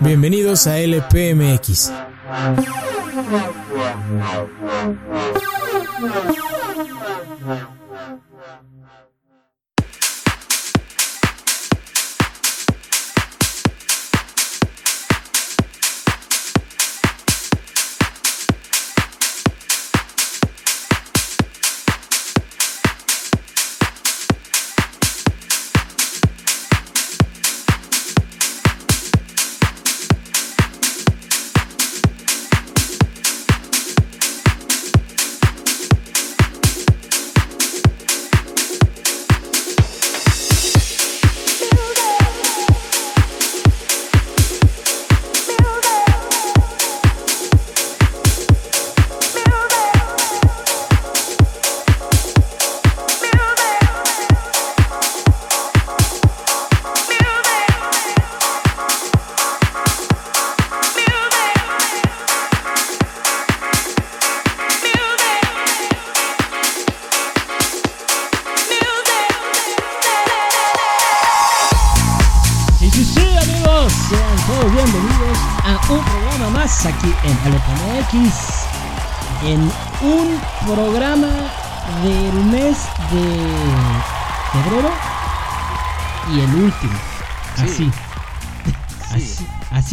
[0.00, 1.92] Bienvenidos a LPMX.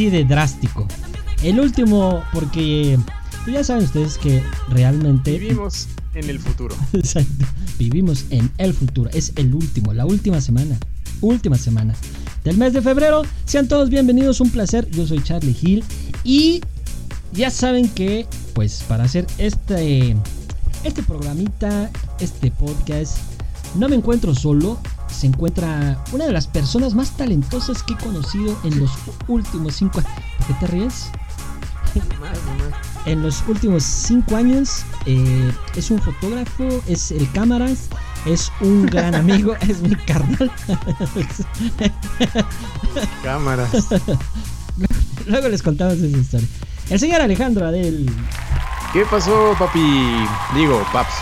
[0.09, 0.87] Así de drástico.
[1.43, 2.97] El último, porque
[3.43, 5.37] pues ya saben ustedes que realmente.
[5.37, 6.75] Vivimos en el futuro.
[6.93, 7.45] Exacto.
[7.77, 9.09] Vivimos en el futuro.
[9.13, 10.77] Es el último, la última semana.
[11.21, 11.95] Última semana
[12.43, 13.23] del mes de febrero.
[13.45, 14.89] Sean todos bienvenidos, un placer.
[14.91, 15.83] Yo soy Charlie Hill.
[16.23, 16.61] Y
[17.33, 20.15] ya saben que, pues, para hacer este,
[20.83, 23.17] este programita, este podcast,
[23.75, 24.79] no me encuentro solo.
[25.19, 28.89] Se encuentra una de las personas más talentosas que he conocido en los
[29.27, 30.13] últimos cinco años.
[30.37, 31.11] ¿Por qué te ríes?
[33.05, 37.89] en los últimos cinco años eh, es un fotógrafo, es el cámaras,
[38.25, 40.49] es un gran amigo, es mi carnal.
[43.21, 43.87] Cámaras.
[45.25, 46.47] Luego les contamos esa historia.
[46.89, 48.09] El señor Alejandro Adel.
[48.93, 50.25] ¿Qué pasó, papi?
[50.55, 51.15] Digo, paps.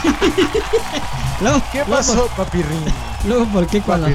[1.40, 2.84] Luego, ¿Qué luego, pasó, papi Rin?
[3.26, 4.08] Luego, ¿por qué cuando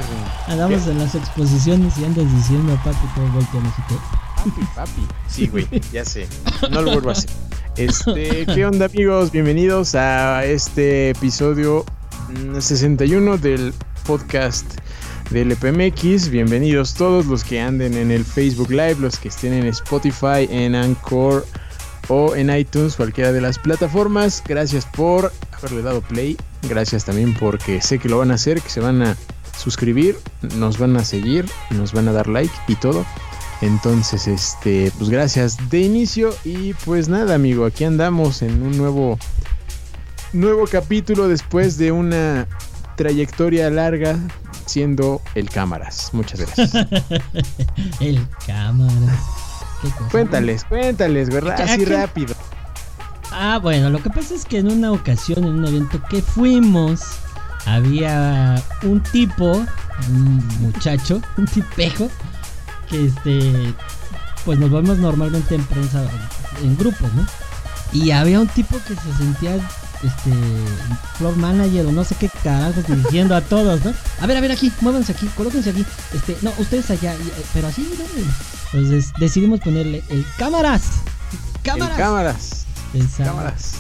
[0.48, 0.92] andamos ¿Qué?
[0.92, 4.00] en las exposiciones y andas diciendo papi todo volteamos y todo?
[4.36, 5.08] Papi, papi.
[5.28, 6.28] Sí, güey, ya sé.
[6.70, 7.30] No lo vuelvo a hacer.
[7.78, 9.32] Este, ¿qué onda, amigos?
[9.32, 11.84] Bienvenidos a este episodio
[12.30, 13.74] mm, 61 del
[14.06, 14.66] podcast
[15.30, 16.30] del EPMX.
[16.30, 20.76] Bienvenidos todos los que anden en el Facebook Live, los que estén en Spotify, en
[20.76, 21.46] Anchor
[22.08, 24.44] o en iTunes, cualquiera de las plataformas.
[24.48, 26.38] Gracias por haberle dado play.
[26.64, 29.18] Gracias también porque sé que lo van a hacer, que se van a
[29.58, 30.18] suscribir,
[30.56, 33.06] nos van a seguir, nos van a dar like y todo.
[33.62, 39.18] Entonces, este, pues gracias de inicio y pues nada, amigo, aquí andamos en un nuevo
[40.34, 42.48] nuevo capítulo después de una
[42.98, 44.20] trayectoria larga
[44.66, 46.10] siendo el cámaras.
[46.14, 46.72] Muchas gracias.
[48.00, 49.20] El cámara.
[49.82, 50.10] ¿Qué cosa?
[50.12, 51.62] cuéntales, cuéntales, ¿verdad?
[51.62, 52.36] Así rápido.
[53.38, 57.02] Ah, bueno, lo que pasa es que en una ocasión, en un evento que fuimos,
[57.66, 59.62] había un tipo,
[60.10, 62.10] un muchacho, un tipejo,
[62.90, 63.74] que este,
[64.46, 66.02] pues nos vemos normalmente en prensa,
[66.64, 67.28] en grupos, ¿no?
[67.92, 70.32] Y había un tipo que se sentía, este,
[71.18, 73.94] floor manager o no sé qué carajos dirigiendo a todos, ¿no?
[74.22, 77.68] A ver, a ver aquí, muévanse aquí, colóquense aquí, este, no, ustedes allá, eh, pero
[77.68, 78.80] así, ¿no?
[78.80, 80.84] Entonces decidimos ponerle el cámaras.
[81.98, 82.65] El Cámaras.
[83.18, 83.74] Cámaras.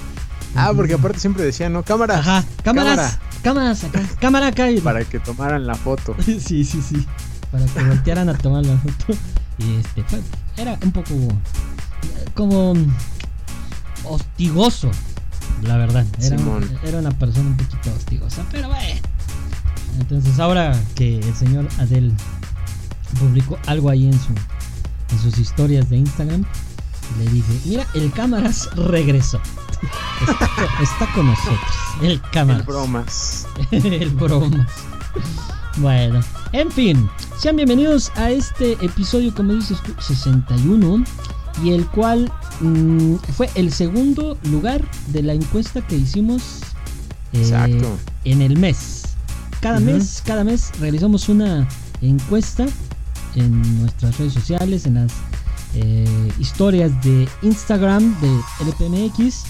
[0.55, 2.19] Ah, porque aparte siempre decían, no, cámaras.
[2.19, 3.19] Ajá, cámaras, cámara.
[3.43, 4.71] cámaras acá, cámara acá.
[4.71, 6.15] y- Para que tomaran la foto.
[6.25, 7.05] Sí, sí, sí.
[7.51, 9.13] Para que voltearan a tomar la foto.
[9.57, 10.21] Y este, fue-
[10.57, 11.13] era un poco
[12.33, 12.73] como
[14.03, 14.91] hostigoso,
[15.63, 16.05] la verdad.
[16.19, 16.69] Era, Simón.
[16.83, 19.01] era una persona un poquito hostigosa, pero bueno.
[19.99, 22.13] Entonces ahora que el señor Adel
[23.19, 24.33] publicó algo ahí en su
[25.11, 26.43] en sus historias de Instagram,
[27.17, 29.39] le dije, mira, el cámaras regresó.
[30.21, 31.59] Está, co- está con nosotros.
[32.01, 32.65] El El cámaras.
[32.65, 33.47] bromas.
[33.71, 34.67] el bromas.
[35.77, 36.21] Bueno,
[36.53, 41.03] en fin, sean bienvenidos a este episodio, como dices tú, 61,
[41.63, 42.31] y el cual
[42.61, 46.41] mm, fue el segundo lugar de la encuesta que hicimos
[47.33, 47.97] eh, Exacto.
[48.23, 49.03] en el mes.
[49.59, 51.67] Cada mes, cada mes realizamos una
[52.01, 52.65] encuesta
[53.35, 55.11] en nuestras redes sociales, en las
[55.75, 58.29] eh, historias de Instagram de
[58.65, 59.43] LPMX,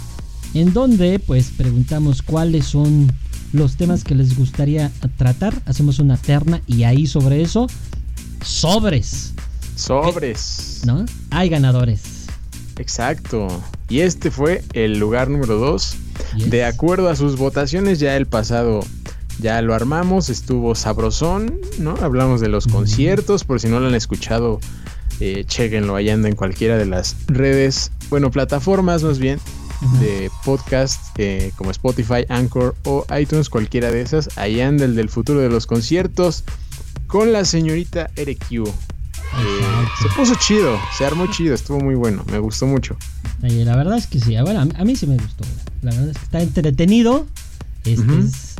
[0.53, 3.11] en donde pues preguntamos cuáles son
[3.53, 5.53] los temas que les gustaría tratar.
[5.65, 7.67] Hacemos una terna y ahí sobre eso,
[8.43, 9.33] sobres.
[9.75, 10.81] Sobres.
[10.85, 11.05] ¿No?
[11.31, 12.01] Hay ganadores.
[12.77, 13.47] Exacto.
[13.89, 15.95] Y este fue el lugar número 2.
[16.47, 18.81] De acuerdo a sus votaciones, ya el pasado
[19.39, 21.95] ya lo armamos, estuvo sabrosón, ¿no?
[22.01, 24.59] Hablamos de los conciertos, por si no lo han escuchado,
[25.19, 29.39] eh, chequenlo, ahí anda en cualquiera de las redes, bueno, plataformas más bien,
[29.99, 34.37] de podcast eh, como Spotify, Anchor o iTunes, cualquiera de esas.
[34.37, 36.43] Ahí anda el del futuro de los conciertos
[37.07, 38.67] con la señorita RQ.
[39.37, 42.97] Eh, se puso chido, se armó chido, estuvo muy bueno, me gustó mucho.
[43.41, 45.43] la verdad es que sí, bueno, a mí sí me gustó.
[45.81, 47.27] La verdad es que está entretenido.
[47.83, 48.54] Este es,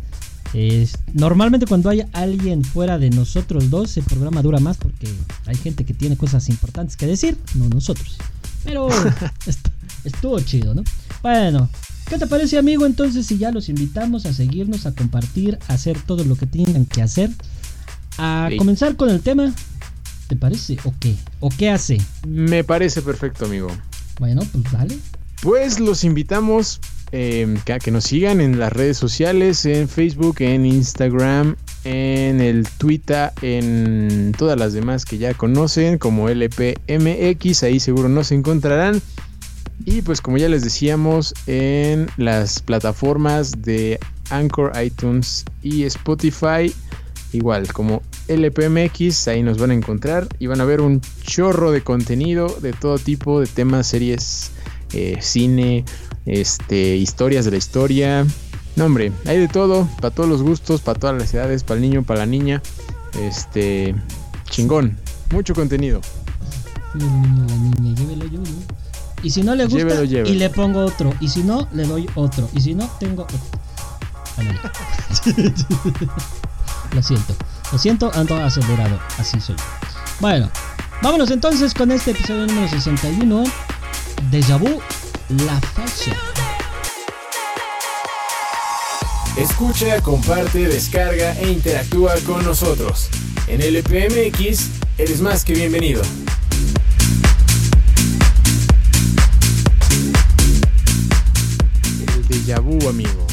[1.13, 5.07] normalmente cuando hay alguien fuera de nosotros dos, el programa dura más porque
[5.45, 8.17] hay gente que tiene cosas importantes que decir, no nosotros.
[8.63, 8.87] Pero
[10.03, 10.83] estuvo chido, ¿no?
[11.21, 11.69] Bueno,
[12.07, 15.99] ¿qué te parece amigo entonces si ya los invitamos a seguirnos, a compartir, a hacer
[15.99, 17.29] todo lo que tengan que hacer?
[18.17, 19.53] A comenzar con el tema,
[20.27, 20.77] ¿te parece?
[20.85, 21.15] ¿O qué?
[21.41, 21.97] ¿O qué hace?
[22.27, 23.67] Me parece perfecto amigo.
[24.19, 24.97] Bueno, pues dale.
[25.41, 26.79] Pues los invitamos
[27.15, 33.31] a que nos sigan en las redes sociales, en Facebook, en Instagram, en el Twitter,
[33.41, 39.01] en todas las demás que ya conocen como LPMX, ahí seguro nos encontrarán.
[39.85, 46.73] Y pues como ya les decíamos, en las plataformas de Anchor, iTunes y Spotify,
[47.31, 51.81] igual como LPMX, ahí nos van a encontrar y van a ver un chorro de
[51.81, 54.51] contenido de todo tipo de temas, series,
[54.93, 55.85] eh, cine,
[56.25, 58.25] este, historias de la historia.
[58.75, 61.81] No, hombre, hay de todo, para todos los gustos, para todas las edades, para el
[61.81, 62.61] niño, para la niña.
[63.21, 63.95] Este,
[64.49, 64.97] chingón,
[65.31, 66.01] mucho contenido.
[66.93, 68.41] la niña, llévelo yo,
[69.25, 71.11] y si no le gusta, y le pongo otro.
[71.19, 72.47] Y si no, le doy otro.
[72.53, 73.39] Y si no, tengo otro.
[76.93, 77.35] lo siento.
[77.71, 78.99] Lo siento, ando acelerado.
[79.17, 79.55] Así soy.
[80.19, 80.47] Bueno,
[81.01, 83.45] vámonos entonces con este episodio número 61.
[84.29, 84.79] Deja vu,
[85.29, 86.15] la fecha.
[89.37, 93.09] Escucha, comparte, descarga e interactúa con nosotros.
[93.47, 96.01] En LPMX eres más que bienvenido.
[102.27, 103.25] déjà vu, amigo.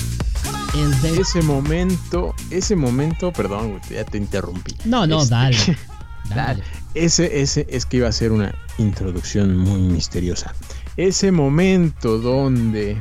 [1.18, 4.74] Ese momento, ese momento, perdón, ya te interrumpí.
[4.84, 5.56] No, no, este, dale,
[6.34, 6.62] dale.
[6.94, 10.54] Ese, ese es que iba a ser una introducción muy misteriosa.
[10.96, 13.00] Ese momento donde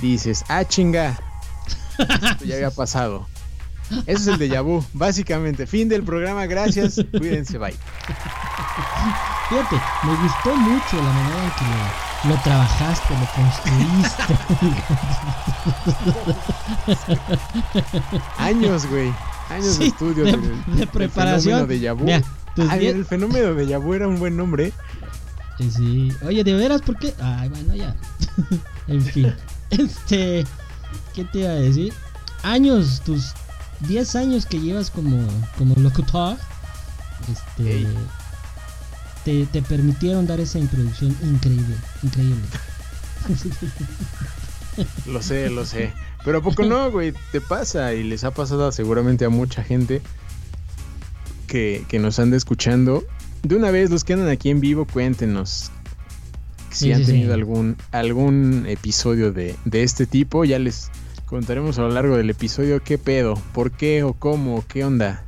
[0.00, 1.18] dices, ah, chinga,
[1.98, 3.26] esto ya había pasado.
[4.06, 5.66] Eso es el déjà vu, básicamente.
[5.66, 7.74] Fin del programa, gracias, cuídense, bye.
[9.48, 11.64] Fíjate, me gustó mucho la manera en que
[12.28, 14.22] lo trabajaste, lo construiste.
[18.38, 19.12] Años, güey.
[19.50, 20.24] Años de estudio.
[20.24, 21.60] De, preparación.
[21.60, 22.06] El fenómeno de Yabu.
[22.80, 24.72] el fenómeno de Yabu era un buen nombre.
[25.58, 26.12] Sí, sí.
[26.24, 27.14] Oye, ¿de veras por qué?
[27.20, 27.94] Ay, bueno, ya.
[28.88, 29.34] en fin.
[29.70, 30.44] Este.
[31.14, 31.92] ¿Qué te iba a decir?
[32.42, 33.32] Años, tus
[33.80, 35.26] 10 años que llevas como,
[35.58, 36.36] como locutor.
[37.30, 37.86] Este
[39.24, 42.42] te, permitieron dar esa introducción increíble, increíble.
[45.06, 45.92] lo sé, lo sé.
[46.24, 50.02] Pero a poco no, güey, te pasa y les ha pasado seguramente a mucha gente
[51.46, 53.04] que, nos anda escuchando.
[53.42, 55.70] De una vez, los que andan aquí en vivo, cuéntenos
[56.70, 60.44] si han tenido algún algún episodio de, de, este tipo.
[60.44, 60.90] Ya les
[61.26, 65.24] contaremos a lo largo del episodio qué pedo, por qué o cómo, qué onda.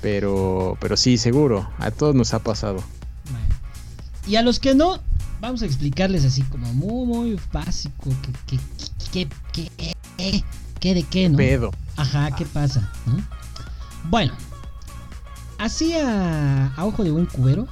[0.00, 2.82] Pero, pero sí, seguro, a todos nos ha pasado.
[4.26, 5.00] Y a los que no,
[5.40, 8.10] vamos a explicarles así como muy, muy básico.
[8.46, 8.58] ¿Qué,
[9.12, 10.44] qué, qué,
[10.80, 11.36] qué, de qué, no?
[11.36, 11.70] Pedo.
[11.96, 12.92] Ajá, ¿qué pasa?
[14.04, 14.32] Bueno,
[15.58, 17.66] así a, ojo de buen cubero.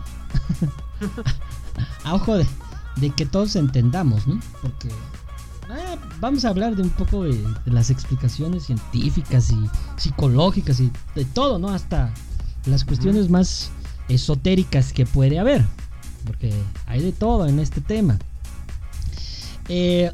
[2.04, 2.46] a ojo de,
[2.96, 4.40] de, que todos entendamos, ¿no?
[4.62, 4.88] Porque
[5.70, 10.90] ah, vamos a hablar de un poco de, de, las explicaciones científicas y psicológicas y
[11.14, 11.68] de todo, ¿no?
[11.68, 12.12] Hasta
[12.66, 13.70] las cuestiones más
[14.08, 15.64] esotéricas que puede haber
[16.26, 16.52] porque
[16.86, 18.18] hay de todo en este tema.
[19.68, 20.10] Eh,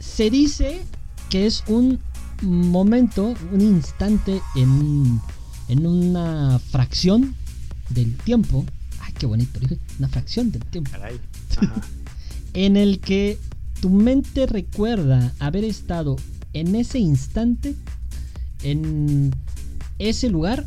[0.00, 0.82] se dice
[1.30, 2.00] que es un
[2.42, 5.20] momento, un instante en,
[5.72, 7.34] en una fracción
[7.88, 8.66] del tiempo.
[9.00, 9.58] Ay, qué bonito,
[9.98, 10.90] una fracción del tiempo.
[12.54, 13.38] en el que
[13.80, 16.16] tu mente recuerda haber estado
[16.52, 17.74] en ese instante,
[18.62, 19.34] en
[19.98, 20.66] ese lugar,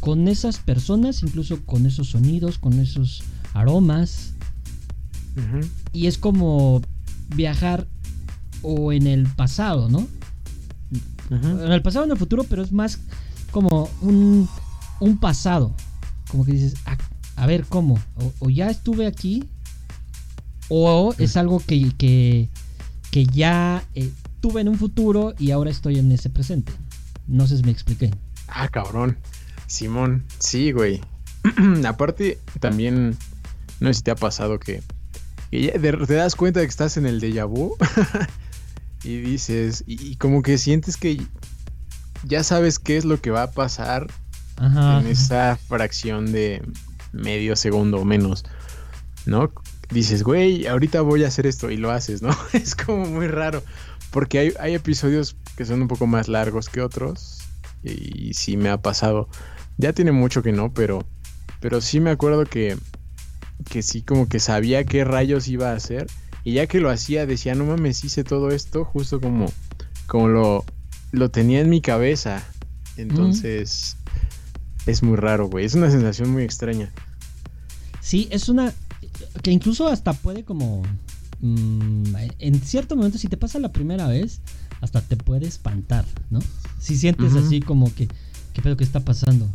[0.00, 3.22] con esas personas, incluso con esos sonidos, con esos
[3.54, 4.34] aromas.
[5.94, 6.82] Y es como
[7.34, 7.86] viajar
[8.60, 10.06] o en el pasado, ¿no?
[11.30, 13.00] En el pasado, en el futuro, pero es más
[13.52, 14.48] como un,
[14.98, 15.72] un pasado.
[16.28, 16.96] Como que dices, ah,
[17.36, 17.98] a, ver, ¿cómo?
[18.40, 19.44] O, ya estuve aquí,
[20.68, 22.48] o es algo que, que,
[23.10, 26.72] que ya eh, tuve en un futuro y ahora estoy en ese presente.
[27.28, 28.10] No sé si me expliqué.
[28.48, 29.16] Ah, cabrón.
[29.66, 31.00] Simón, sí, güey.
[31.86, 33.16] Aparte, también,
[33.80, 34.82] no sé si te ha pasado que,
[35.50, 37.76] te das cuenta de que estás en el déjà vu
[39.04, 41.22] y dices, y, como que sientes que
[42.24, 44.08] ya sabes qué es lo que va a pasar
[44.58, 46.62] en esa fracción de
[47.12, 48.44] medio segundo o menos,
[49.26, 49.50] ¿no?
[49.90, 52.30] Dices, güey, ahorita voy a hacer esto y lo haces, ¿no?
[52.52, 53.62] es como muy raro,
[54.10, 57.40] porque hay, hay episodios que son un poco más largos que otros
[57.82, 59.28] y sí me ha pasado.
[59.78, 61.04] Ya tiene mucho que no, pero,
[61.60, 62.76] pero sí me acuerdo que,
[63.68, 66.06] que sí como que sabía qué rayos iba a hacer.
[66.44, 69.46] Y ya que lo hacía decía, no mames, hice todo esto justo como,
[70.06, 70.64] como lo,
[71.12, 72.42] lo tenía en mi cabeza.
[72.96, 73.96] Entonces,
[74.86, 75.64] es muy raro, güey.
[75.64, 76.90] Es una sensación muy extraña.
[78.00, 78.72] Sí, es una...
[79.42, 80.82] que incluso hasta puede como...
[81.40, 84.40] Mm, en cierto momento, si te pasa la primera vez,
[84.80, 86.40] hasta te puede espantar, ¿no?
[86.78, 88.08] Si sientes así como que,
[88.52, 89.48] ¿qué pedo que está pasando?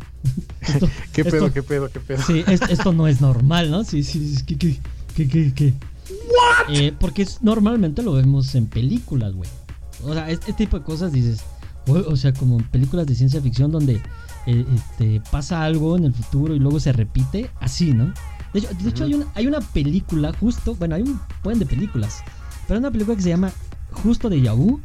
[1.12, 2.22] ¿Qué pedo, qué pedo, qué pedo?
[2.26, 3.84] Sí, esto no es normal, ¿no?
[3.84, 4.78] Sí, sí, ¿qué, qué,
[5.14, 5.74] qué, qué, qué?
[6.68, 9.48] Eh, porque normalmente lo vemos en películas, güey.
[10.04, 11.40] O sea, este, tipo de cosas dices,
[11.86, 14.00] o, sea, como en películas de ciencia ficción donde
[14.46, 18.12] eh, este, pasa algo en el futuro y luego se repite, así, ¿no?
[18.52, 21.66] De hecho, de hecho hay, una, hay una película justo, bueno, hay un buen de
[21.66, 22.22] películas,
[22.66, 23.52] pero hay una película que se llama
[23.90, 24.80] Justo de Yahoo,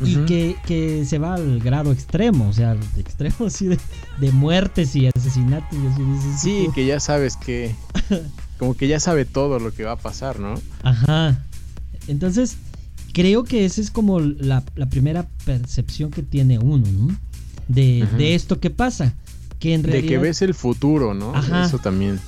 [0.00, 5.08] y que, se va al grado extremo, o sea, de extremo así de, muertes y
[5.08, 5.76] asesinatos.
[5.76, 7.74] Y así, sí, que ya sabes que...
[8.58, 10.54] como que ya sabe todo lo que va a pasar, ¿no?
[10.82, 11.44] Ajá.
[12.08, 12.56] Entonces,
[13.12, 17.16] creo que esa es como la, primera percepción que tiene uno, ¿no?
[17.68, 19.14] De, esto que pasa.
[19.58, 21.34] Que en realidad, de que ves el futuro, ¿no?
[21.34, 22.20] Ajá, Eso también.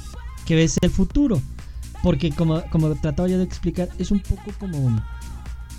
[0.46, 1.40] Que ves el futuro.
[2.02, 5.00] Porque como, como trataba ya de explicar, es un poco como...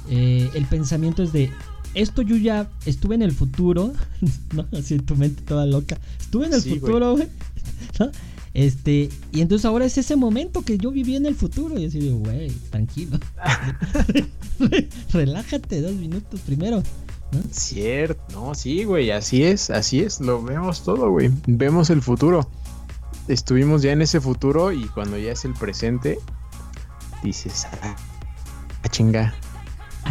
[0.10, 1.52] Eh, el pensamiento es de
[1.94, 3.94] esto yo ya estuve en el futuro,
[4.54, 4.66] ¿no?
[4.78, 6.00] Así tu mente toda loca.
[6.20, 7.28] Estuve en el futuro, güey.
[8.00, 8.12] ¿no?
[8.54, 11.80] Este, y entonces ahora es ese momento que yo viví en el futuro.
[11.80, 13.18] Y así digo, güey, tranquilo.
[15.14, 16.84] Relájate dos minutos primero.
[17.32, 17.42] ¿no?
[17.52, 21.32] Cierto, no, sí, güey, así es, así es, lo vemos todo, güey.
[21.48, 22.50] Vemos el futuro.
[23.28, 26.20] Estuvimos ya en ese futuro y cuando ya es el presente,
[27.24, 27.96] dices, ah,
[28.90, 29.34] chinga,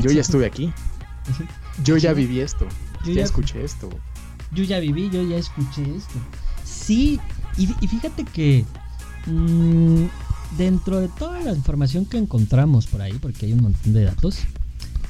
[0.03, 0.73] yo ya estuve aquí.
[1.85, 2.67] Yo ya viví esto.
[3.05, 3.89] Yo ya, escuché esto.
[4.53, 6.19] Yo ya viví, yo ya escuché esto.
[6.65, 7.21] Sí,
[7.57, 8.65] y, fíjate que
[9.27, 10.05] mm,
[10.57, 14.39] dentro de toda la información que encontramos por ahí, porque hay un montón de datos,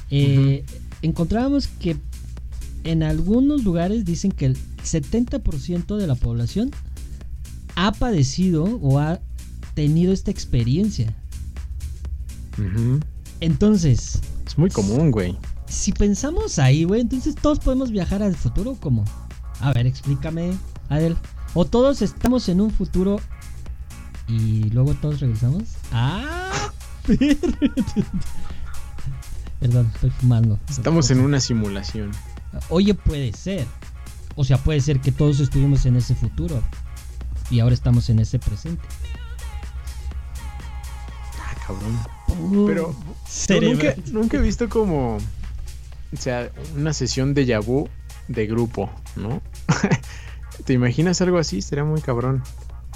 [0.09, 0.65] eh,
[1.01, 1.97] encontrábamos que
[2.83, 6.71] en algunos lugares dicen que el 70% de la población
[7.75, 9.19] ha padecido o ha
[9.73, 11.15] tenido esta experiencia.
[13.39, 14.19] Entonces...
[14.45, 15.37] Es muy común, güey
[15.71, 19.05] si pensamos ahí, güey, entonces todos podemos viajar al futuro, ¿cómo?
[19.61, 20.53] A ver, explícame,
[20.89, 21.15] Adel.
[21.53, 23.19] O todos estamos en un futuro
[24.27, 25.63] y luego todos regresamos.
[25.91, 26.71] Ah,
[29.59, 30.59] Perdón, estoy fumando.
[30.69, 32.11] Estamos en una simulación.
[32.69, 33.65] Oye, puede ser.
[34.35, 36.63] O sea, puede ser que todos estuvimos en ese futuro
[37.49, 38.83] y ahora estamos en ese presente.
[41.39, 41.99] Ah, cabrón.
[42.65, 42.95] Pero
[43.61, 45.17] nunca, nunca he visto como
[46.13, 47.87] o sea, una sesión de Yabu
[48.27, 49.41] de grupo, ¿no?
[50.65, 51.61] ¿Te imaginas algo así?
[51.61, 52.43] Sería muy cabrón.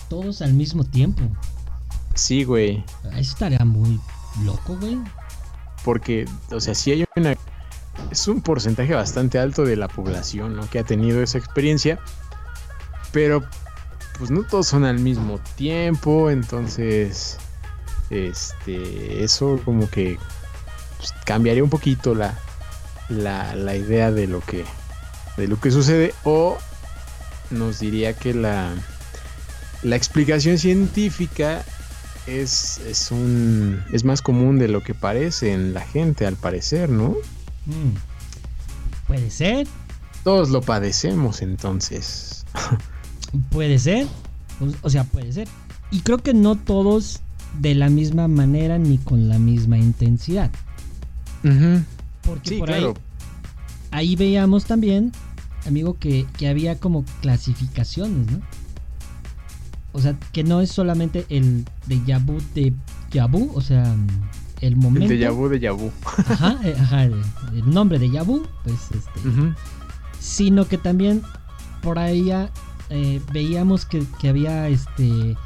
[0.09, 1.21] Todos al mismo tiempo.
[2.13, 2.83] Sí, güey.
[3.11, 3.99] Eso estaría muy
[4.43, 4.97] loco, güey.
[5.83, 7.35] Porque, o sea, sí hay una...
[8.11, 10.69] Es un porcentaje bastante alto de la población, ¿no?
[10.69, 11.99] Que ha tenido esa experiencia.
[13.11, 13.43] Pero,
[14.17, 16.29] pues no todos son al mismo tiempo.
[16.29, 17.37] Entonces,
[18.09, 19.23] este...
[19.23, 20.17] Eso como que
[20.97, 22.37] pues, cambiaría un poquito la,
[23.09, 24.65] la, la idea de lo que
[25.37, 26.57] de lo que sucede o
[27.51, 28.73] nos diría que la
[29.83, 31.63] la explicación científica
[32.25, 36.89] es, es un es más común de lo que parece en la gente al parecer,
[36.89, 37.09] ¿no?
[37.65, 37.95] Mm.
[39.07, 39.67] Puede ser.
[40.23, 42.45] Todos lo padecemos entonces.
[43.51, 44.07] puede ser.
[44.81, 45.47] O sea, puede ser.
[45.91, 47.21] Y creo que no todos
[47.59, 50.49] de la misma manera ni con la misma intensidad.
[52.23, 52.85] Porque por ahí,
[53.91, 55.11] ahí veíamos también,
[55.65, 58.41] amigo, que, había como clasificaciones, ¿no?
[59.93, 62.73] O sea, que no es solamente el de Yabu de
[63.11, 63.95] Yabu, o sea,
[64.61, 65.03] el momento.
[65.03, 65.91] El de Yabu de Yabu.
[66.17, 67.15] Ajá, eh, ajá el,
[67.65, 69.19] nombre de Yabu, pues este.
[70.19, 71.21] sino que también
[71.81, 72.29] por ahí
[72.89, 75.37] eh, veíamos que, que, había este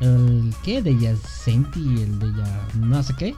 [0.00, 3.34] el qué de ya senti el de ya no sé qué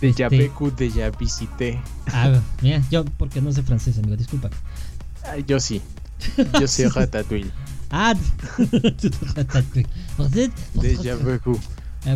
[0.00, 1.80] de este, de ya visité
[2.12, 4.50] ah mira yo porque no sé francés amigo disculpa
[5.46, 5.82] yo sí.
[6.60, 7.50] Yo sé ratatouille.
[7.90, 8.14] Ah
[9.36, 9.88] ratatouille.
[10.74, 11.16] De ya
[12.06, 12.14] ah,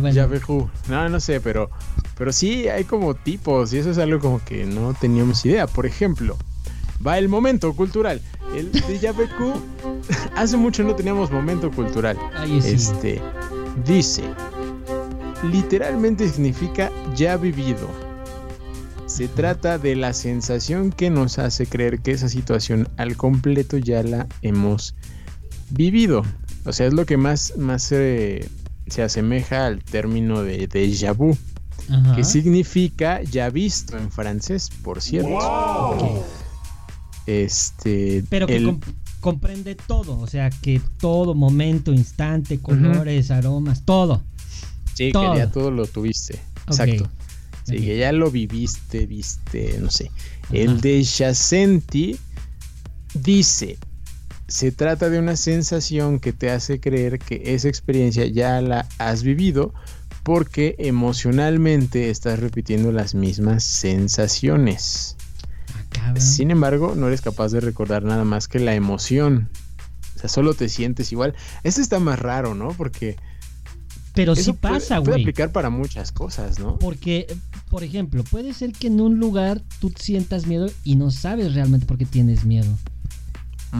[0.89, 1.69] no no sé pero
[2.17, 5.67] pero sí hay como tipos y eso es algo como que no teníamos idea.
[5.67, 6.37] Por ejemplo
[7.05, 8.21] va el momento cultural.
[8.55, 8.99] El de
[10.35, 12.17] hace mucho no teníamos momento cultural.
[12.63, 13.21] Este
[13.85, 14.23] dice,
[15.43, 18.10] literalmente significa ya vivido.
[19.11, 24.01] Se trata de la sensación que nos hace creer que esa situación al completo ya
[24.03, 24.95] la hemos
[25.69, 26.23] vivido.
[26.63, 28.49] O sea, es lo que más, más se
[29.03, 31.37] asemeja al término de déjà vu,
[32.15, 36.23] que significa ya visto en francés, por cierto.
[37.27, 38.23] Este.
[38.29, 38.77] Pero que
[39.19, 44.23] comprende todo, o sea, que todo momento, instante, colores, aromas, todo.
[44.93, 46.39] Sí, que ya todo lo tuviste.
[46.65, 47.09] Exacto.
[47.63, 50.11] Sí, que ya lo viviste, viste, no sé.
[50.51, 52.17] El de Yacenti
[53.13, 53.77] dice,
[54.47, 59.23] se trata de una sensación que te hace creer que esa experiencia ya la has
[59.23, 59.73] vivido
[60.23, 65.15] porque emocionalmente estás repitiendo las mismas sensaciones.
[66.17, 69.49] Sin embargo, no eres capaz de recordar nada más que la emoción.
[70.15, 71.35] O sea, solo te sientes igual.
[71.63, 72.69] Esto está más raro, ¿no?
[72.69, 73.17] Porque.
[74.13, 75.11] Pero sí pasa, güey.
[75.11, 76.77] Puede aplicar para muchas cosas, ¿no?
[76.79, 77.27] Porque,
[77.71, 81.85] por ejemplo, puede ser que en un lugar tú sientas miedo y no sabes realmente
[81.85, 82.67] por qué tienes miedo.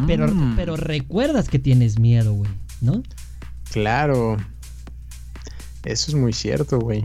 [0.07, 0.55] Pero, mm.
[0.55, 3.03] pero recuerdas que tienes miedo, güey, ¿no?
[3.69, 4.37] Claro.
[5.83, 7.03] Eso es muy cierto, güey.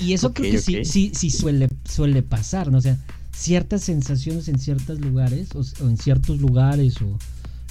[0.00, 2.78] Y eso creo que sí, sí, sí suele, suele pasar, ¿no?
[2.78, 2.96] O sea,
[3.36, 7.18] ciertas sensaciones en ciertos lugares o, en ciertos lugares o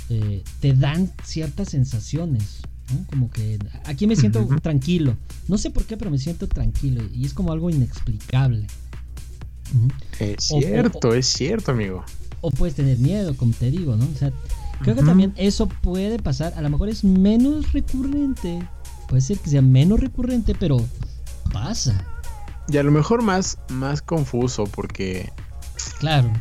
[0.10, 2.62] eh, te dan ciertas sensaciones.
[3.10, 5.16] Como que aquí me siento tranquilo.
[5.48, 7.04] No sé por qué, pero me siento tranquilo.
[7.14, 8.68] Y es como algo inexplicable.
[10.20, 12.04] Es cierto, es cierto, amigo.
[12.42, 14.06] O puedes tener miedo, como te digo, ¿no?
[14.06, 14.32] O sea,
[14.82, 16.54] creo que también eso puede pasar.
[16.56, 18.60] A lo mejor es menos recurrente.
[19.08, 20.78] Puede ser que sea menos recurrente, pero
[21.52, 22.06] pasa.
[22.68, 25.32] Y a lo mejor más, más confuso, porque
[26.00, 26.32] Claro.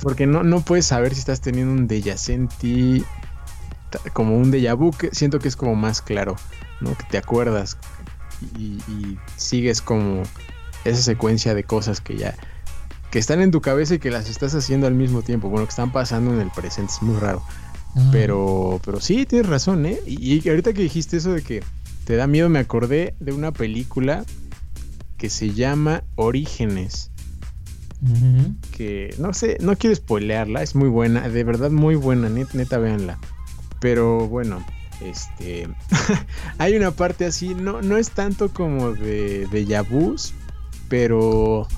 [0.00, 3.04] Porque no, no puedes saber si estás teniendo un déjà senti
[4.12, 6.36] como un déjà vu, que siento que es como más claro,
[6.80, 6.96] ¿no?
[6.96, 7.76] Que te acuerdas
[8.58, 8.78] y,
[9.36, 10.22] sigues como
[10.84, 12.34] esa secuencia de cosas que ya
[13.10, 15.70] que están en tu cabeza y que las estás haciendo al mismo tiempo, bueno, que
[15.70, 17.42] están pasando en el presente, es muy raro.
[18.10, 20.00] Pero pero sí, tienes razón, ¿eh?
[20.04, 21.62] Y, y ahorita que dijiste eso de que
[22.04, 24.24] te da miedo, me acordé de una película
[25.16, 27.12] que se llama Orígenes
[28.76, 33.18] que no sé, no quiero spoilearla, es muy buena, de verdad muy buena, neta, véanla.
[33.84, 34.64] Pero bueno,
[35.02, 35.68] este
[36.58, 40.32] hay una parte así, no, no es tanto como de, de Yabus,
[40.88, 41.68] pero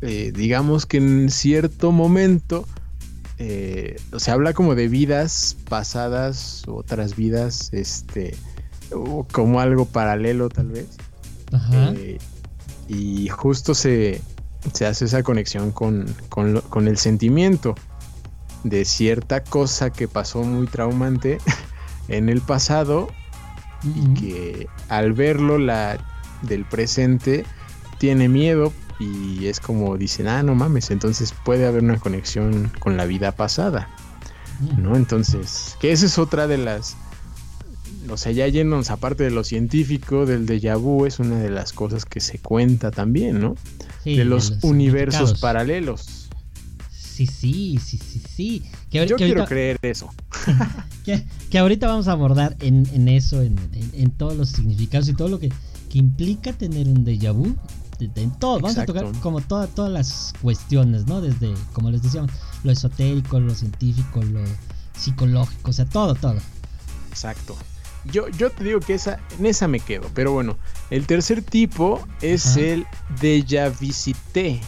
[0.00, 2.66] eh, digamos que en cierto momento
[3.36, 8.34] eh, se habla como de vidas pasadas, otras vidas, este,
[8.90, 10.96] o como algo paralelo tal vez.
[11.74, 12.16] Eh,
[12.88, 14.22] y justo se,
[14.72, 17.74] se hace esa conexión con, con, el sentimiento
[18.64, 21.38] de cierta cosa que pasó muy traumante
[22.08, 23.08] en el pasado
[23.82, 25.98] y que al verlo la
[26.42, 27.44] del presente
[27.98, 32.96] tiene miedo y es como dicen, ah, no mames, entonces puede haber una conexión con
[32.96, 33.88] la vida pasada,
[34.76, 34.96] ¿no?
[34.96, 36.96] Entonces, que esa es otra de las
[38.10, 41.72] o sea, ya yéndonos aparte de lo científico, del déjà vu es una de las
[41.72, 43.54] cosas que se cuenta también, ¿no?
[44.04, 46.17] de los, universos paralelos.
[47.18, 48.62] Sí, sí, sí, sí, sí.
[48.92, 50.08] Yo quiero creer eso.
[51.50, 55.52] que, ahorita vamos a abordar en, eso, en, todos los significados y todo lo que,
[55.94, 57.56] implica tener un déjà vu.
[57.98, 61.20] En todo, vamos a tocar como todas todas las cuestiones, ¿no?
[61.20, 62.30] Desde, como les decíamos,
[62.62, 64.44] lo esotérico, lo científico, lo
[64.96, 66.36] psicológico, o sea, todo, todo.
[67.10, 67.56] Exacto.
[68.04, 70.08] Yo, yo te digo que esa, en esa me quedo.
[70.14, 70.56] Pero bueno,
[70.90, 72.86] el tercer tipo es el
[73.20, 74.60] déjà visité.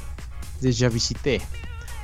[0.60, 1.40] Déjà visité.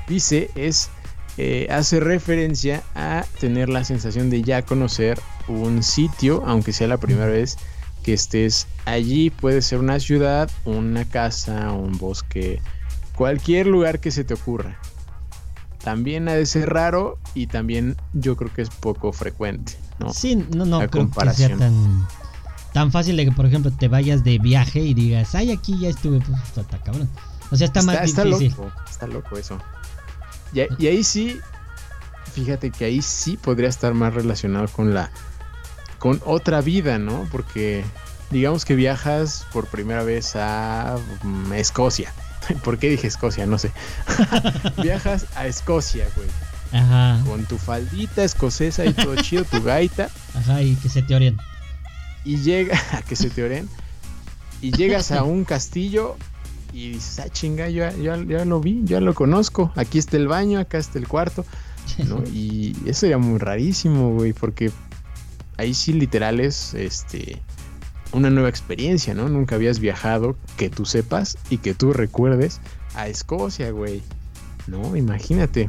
[0.09, 0.91] Dice, es,
[1.37, 6.99] eh, hace referencia a tener la sensación de ya conocer un sitio, aunque sea la
[6.99, 7.57] primera vez
[8.03, 9.31] que estés allí.
[9.31, 12.61] Puede ser una ciudad, una casa, un bosque,
[13.15, 14.79] cualquier lugar que se te ocurra.
[15.83, 19.75] También ha de ser raro y también yo creo que es poco frecuente.
[20.13, 22.07] Sí, no, no creo que sea tan,
[22.73, 25.89] tan fácil de que, por ejemplo, te vayas de viaje y digas, ay, aquí ya
[25.89, 27.09] estuve, pues está, cabrón.
[27.51, 28.51] O sea, está, más está difícil.
[28.51, 29.59] Loco, está loco eso.
[30.53, 31.41] Y, ahí sí,
[32.33, 35.11] fíjate que ahí sí podría estar más relacionado con la
[35.99, 37.27] con otra vida, ¿no?
[37.33, 37.85] Porque
[38.31, 42.13] digamos que viajas por primera vez a mm, Escocia.
[42.65, 43.47] ¿Por qué dije Escocia?
[43.47, 43.73] No sé.
[44.83, 46.29] viajas a Escocia, güey.
[46.73, 47.23] Ajá.
[47.25, 50.11] Con tu faldita escocesa y todo chido, tu gaita.
[50.35, 51.37] Ajá, y que se te oren.
[52.25, 52.79] Y llega,
[53.09, 53.69] que se te oren.
[54.61, 56.17] Y llegas a un castillo
[56.73, 59.73] y dices, ah, chinga, yo, ya lo vi, ya lo conozco.
[59.77, 61.45] Aquí está el baño, acá está el cuarto.
[62.07, 62.23] ¿no?
[62.33, 64.71] Y eso era muy rarísimo, güey, porque
[65.57, 67.43] ahí sí literal es este
[68.13, 69.29] una nueva experiencia, ¿no?
[69.29, 72.61] Nunca habías viajado, que tú sepas y que tú recuerdes
[72.95, 74.03] a Escocia, güey.
[74.67, 75.69] No, imagínate.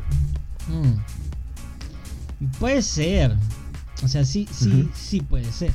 [0.68, 2.48] Mm.
[2.60, 3.36] Puede ser.
[4.04, 5.74] O sea, sí, sí, sí puede ser.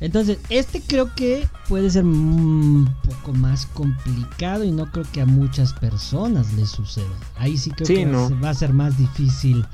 [0.00, 5.26] Entonces, este creo que puede ser un poco más complicado y no creo que a
[5.26, 7.06] muchas personas les suceda.
[7.36, 9.64] Ahí sí creo que va a ser más difícil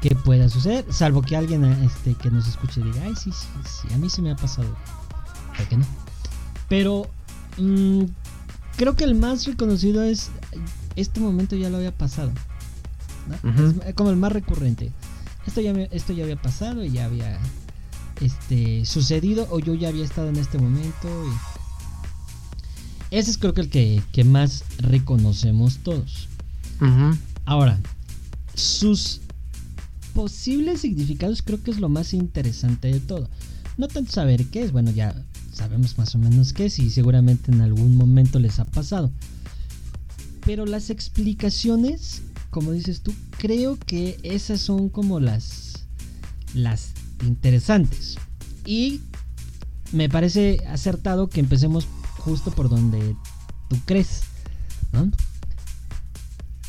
[0.00, 3.92] que pueda suceder, salvo que alguien este, que nos escuche diga, ay, sí, sí, sí,
[3.92, 4.68] a mí sí me ha pasado.
[5.56, 5.86] ¿Por qué no?
[6.68, 7.08] Pero
[7.56, 8.04] mm,
[8.76, 10.30] creo que el más reconocido es,
[10.94, 12.30] este momento ya lo había pasado.
[13.84, 14.92] Es como el más recurrente.
[15.44, 17.40] Esto ya, esto ya había pasado y ya había
[18.20, 21.08] este, sucedido o yo ya había estado en este momento.
[23.10, 26.28] Ese es creo que el que, más reconocemos todos.
[27.44, 27.78] Ahora,
[28.54, 29.20] sus
[30.14, 33.28] posibles significados creo que es lo más interesante de todo.
[33.76, 35.14] No tanto saber qué es, bueno, ya
[35.52, 39.10] sabemos más o menos qué es y seguramente en algún momento les ha pasado.
[40.44, 45.86] Pero las explicaciones, como dices tú, creo que esas son como las
[46.54, 48.18] las interesantes.
[48.64, 49.00] Y
[49.92, 51.86] me parece acertado que empecemos
[52.18, 53.16] justo por donde
[53.68, 54.22] tú crees.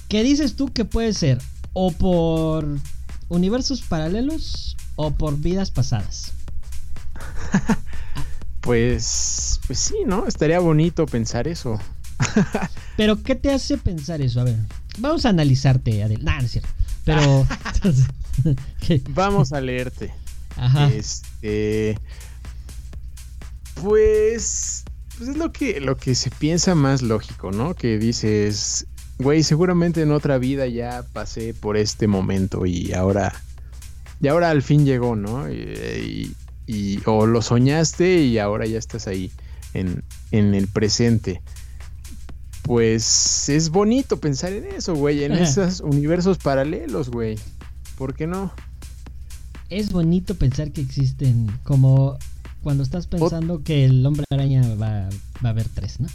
[0.08, 1.42] ¿Qué dices tú que puede ser?
[1.74, 2.68] ¿O por
[3.30, 6.34] universos paralelos o por vidas pasadas?
[8.62, 10.28] pues, pues sí, ¿no?
[10.28, 11.80] Estaría bonito pensar eso.
[12.98, 14.42] Pero, ¿qué te hace pensar eso?
[14.42, 14.58] A ver,
[15.00, 16.24] vamos a analizarte, Adel.
[16.24, 16.70] no es cierto.
[17.04, 17.48] Pero.
[19.10, 20.14] vamos a leerte.
[20.58, 20.88] Ajá.
[20.88, 21.98] Este.
[23.82, 24.84] Pues.
[25.18, 27.74] Pues es lo que, lo que se piensa más lógico, ¿no?
[27.74, 28.86] Que dices,
[29.18, 33.34] güey, seguramente en otra vida ya pasé por este momento y ahora.
[34.22, 35.52] Y ahora al fin llegó, ¿no?
[35.52, 36.36] Y,
[37.06, 39.32] o lo soñaste y ahora ya estás ahí
[39.74, 41.42] en, en el presente.
[42.62, 47.40] Pues es bonito pensar en eso, güey, en esos universos paralelos, güey.
[47.98, 48.54] ¿Por qué no?
[49.70, 52.18] Es bonito pensar que existen como
[52.64, 55.10] cuando estás pensando que el hombre araña va,
[55.44, 56.08] a haber tres, ¿no?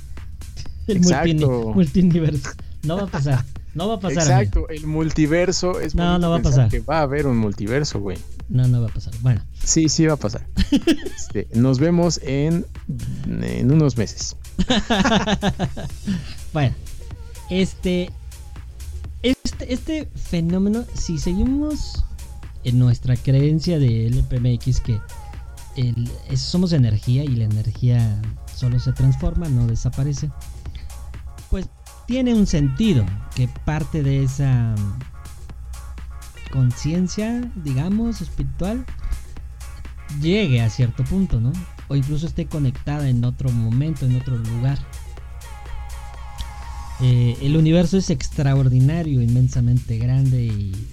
[0.87, 2.51] El multiverso.
[2.83, 3.45] No va a pasar.
[3.75, 4.25] No va a pasar.
[4.25, 6.69] Exacto, el multiverso es No, no va a pasar.
[6.69, 8.19] Que va a haber un multiverso, güey.
[8.49, 9.15] No, no va a pasar.
[9.21, 9.41] Bueno.
[9.63, 10.47] Sí, sí va a pasar.
[11.17, 12.67] Este, nos vemos en,
[13.27, 14.37] en unos meses.
[16.53, 16.75] bueno,
[17.49, 18.11] este,
[19.23, 22.05] este, este fenómeno, si seguimos
[22.65, 25.01] en nuestra creencia de LPMX que
[26.37, 28.21] somos energía y la energía
[28.55, 30.31] solo se transforma, no desaparece,
[31.51, 31.69] pues
[32.07, 34.75] tiene un sentido que parte de esa
[36.53, 38.85] conciencia, digamos, espiritual,
[40.21, 41.53] llegue a cierto punto, ¿no?
[41.89, 44.79] O incluso esté conectada en otro momento, en otro lugar.
[47.01, 50.89] Eh, el universo es extraordinario, inmensamente grande y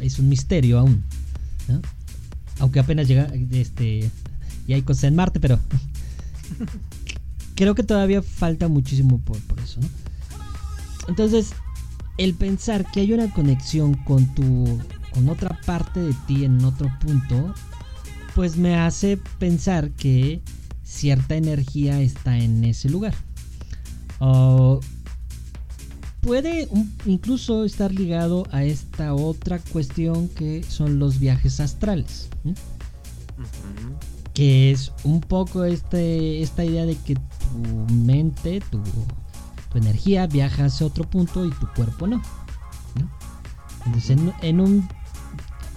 [0.00, 1.04] es un misterio aún.
[2.58, 4.10] Aunque apenas llega, este,
[4.66, 5.58] y hay cosas en Marte, pero
[7.54, 9.80] creo que todavía falta muchísimo por, eso.
[11.08, 11.52] Entonces,
[12.18, 14.80] el pensar que hay una conexión con tu,
[15.12, 17.54] con otra parte de ti en otro punto,
[18.34, 20.40] pues me hace pensar que
[20.82, 23.14] cierta energía está en ese lugar.
[26.20, 26.68] Puede
[27.04, 32.28] incluso estar ligado a esta otra cuestión que son los viajes astrales.
[34.34, 38.82] Que es un poco este, esta idea de que tu mente, tu,
[39.74, 42.22] energía viaja hacia otro punto y tu cuerpo no.
[43.84, 44.88] Entonces en, en, un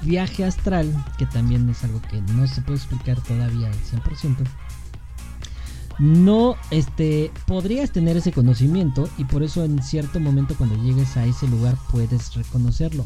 [0.01, 4.37] viaje astral, que también es algo que no se puede explicar todavía al 100%,
[5.99, 11.25] no este podrías tener ese conocimiento y por eso en cierto momento cuando llegues a
[11.25, 13.05] ese lugar puedes reconocerlo.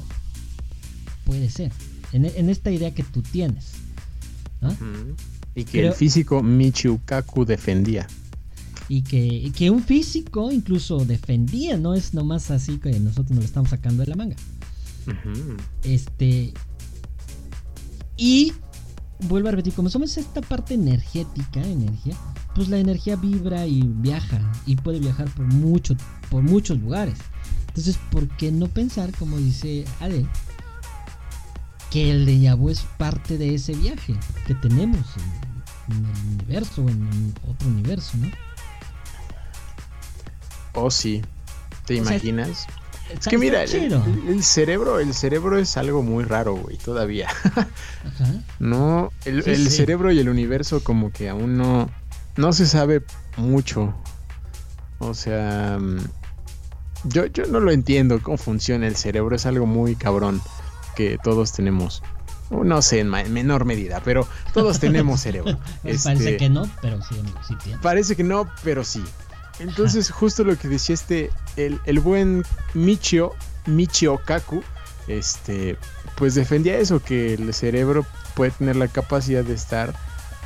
[1.26, 1.72] Puede ser.
[2.12, 3.72] En, esta idea que tú tienes.
[5.56, 8.08] Y que el físico Michio Kaku defendía.
[8.88, 13.46] Y que, que, un físico incluso defendía, no es nomás así que nosotros nos lo
[13.46, 14.36] estamos sacando de la manga.
[15.84, 16.54] Este.
[18.18, 18.54] Y
[19.22, 22.16] vuelvo a repetir, como somos esta parte energética, energía,
[22.56, 25.96] pues la energía vibra y viaja y puede viajar por mucho,
[26.30, 27.18] por muchos lugares.
[27.68, 30.26] Entonces, ¿por qué no pensar, como dice Ale,
[31.90, 35.06] que el de vu es parte de ese viaje que tenemos
[35.90, 38.30] en, el universo, en, en, otro universo, ¿no?
[40.74, 41.22] Oh, sí.
[41.86, 42.68] ¿Te imaginas?
[43.12, 47.30] es que mira, el, cerebro, el cerebro es algo muy raro, güey, todavía.
[48.60, 51.90] No, el, cerebro y el universo como que aún no,
[52.36, 53.04] no se sabe
[53.38, 53.94] mucho.
[55.00, 56.00] O sea, mm,
[57.06, 60.42] yo, yo no lo entiendo cómo funciona el cerebro, es algo muy cabrón
[60.96, 62.02] que todos tenemos.
[62.50, 65.60] No sé, en, menor medida, pero todos tenemos cerebro.
[65.82, 67.16] Parece este, que no, pero sí,
[67.48, 69.04] sí Parece que no, pero sí.
[69.60, 72.44] Entonces, justo lo que decía este, el, el buen
[72.74, 73.34] Michio,
[73.66, 74.64] Michio Kaku,
[75.08, 75.78] este,
[76.16, 79.94] pues defendía eso, que el cerebro puede tener la capacidad de estar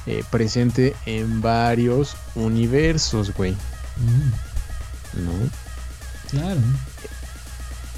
[0.07, 3.51] eh, presente en varios universos, güey.
[3.53, 5.23] Mm.
[5.25, 5.49] ¿No?
[6.29, 6.61] Claro.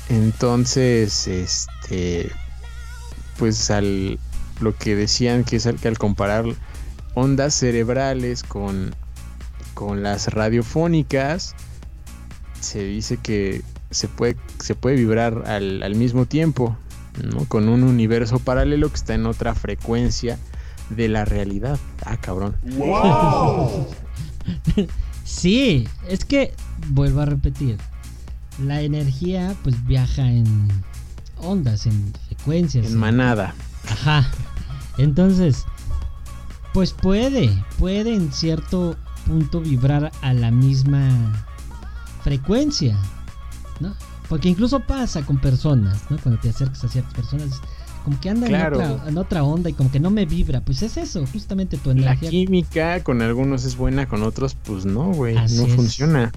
[0.09, 2.31] Entonces, este,
[3.37, 4.19] pues al
[4.59, 6.45] lo que decían que es que al comparar
[7.13, 8.93] ondas cerebrales con
[9.79, 11.55] con las radiofónicas
[12.59, 16.77] se dice que se puede, se puede vibrar al, mismo tiempo,
[17.23, 17.45] ¿no?
[17.45, 20.37] Con un universo paralelo que está en otra frecuencia
[20.89, 21.79] de la realidad.
[22.05, 22.55] Ah, cabrón.
[22.63, 23.87] ¡Wow!
[25.23, 26.53] sí, es que,
[26.89, 27.77] vuelvo a repetir,
[28.63, 30.67] la energía pues viaja en
[31.37, 32.87] ondas, en frecuencias.
[32.87, 33.53] En manada.
[33.89, 34.29] Ajá.
[34.97, 35.65] Entonces,
[36.73, 41.09] pues puede, puede en cierto punto vibrar a la misma
[42.23, 42.97] frecuencia,
[43.79, 43.95] ¿no?
[44.27, 46.17] Porque incluso pasa con personas, ¿no?
[46.17, 47.61] Cuando te acercas a ciertas personas,
[48.03, 50.61] como que anda en, otra, onda y como que no me vibra.
[50.61, 52.15] Pues es eso, justamente tu energía.
[52.23, 56.31] La química con algunos es buena, con otros, pues no, güey, no funciona.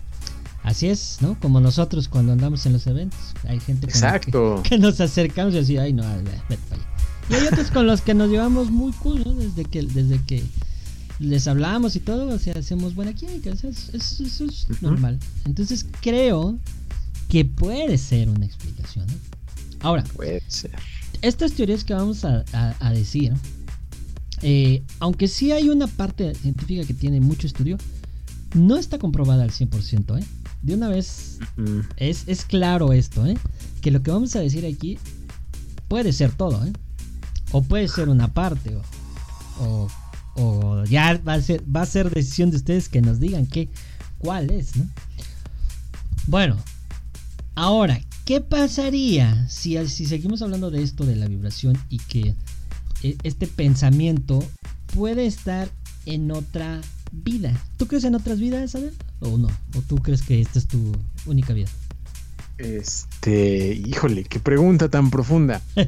[0.63, 1.37] Así es, ¿no?
[1.41, 3.19] Como nosotros cuando andamos en los eventos.
[3.49, 4.63] Hay gente Exacto.
[4.69, 6.89] Que, nos acercamos y así, ay, no, vete para allá.
[7.29, 9.35] Y hay otros con los que nos llevamos muy cool, ¿no?
[9.35, 10.45] Desde que, desde que
[11.19, 15.19] les hablamos y todo, o sea, hacemos buena química, eso es, normal.
[15.47, 16.59] Entonces creo
[17.29, 19.07] que puede ser una explicación.
[19.81, 20.73] Ahora, puede ser.
[21.23, 22.45] Estas teorías que vamos a,
[22.91, 23.33] decir,
[24.43, 27.79] eh, aunque sí hay una parte científica que tiene mucho estudio,
[28.55, 30.25] no está comprobada al 100%, ¿eh?
[30.63, 31.39] De una vez
[31.97, 33.37] es, es, claro esto, ¿eh?
[33.81, 34.99] Que lo que vamos a decir aquí
[35.89, 36.73] puede ser todo, ¿eh?
[37.53, 38.83] O puede ser una parte, o,
[39.61, 39.89] o
[40.35, 43.69] o ya va a ser, va a ser decisión de ustedes que nos digan qué,
[44.19, 44.89] cuál es, ¿no?
[46.27, 46.57] Bueno,
[47.55, 52.35] ahora, ¿qué pasaría si, si seguimos hablando de esto de la vibración y que
[53.03, 54.45] e, este pensamiento
[54.95, 55.69] puede estar
[56.07, 56.81] en otra
[57.11, 57.53] vida?
[57.77, 58.95] ¿Tú crees en otras vidas, Abel?
[59.21, 59.49] ¿O no?
[59.77, 60.93] ¿O tú crees que esta es tu
[61.27, 61.69] única vida?
[62.59, 65.63] Este, híjole, qué pregunta tan profunda.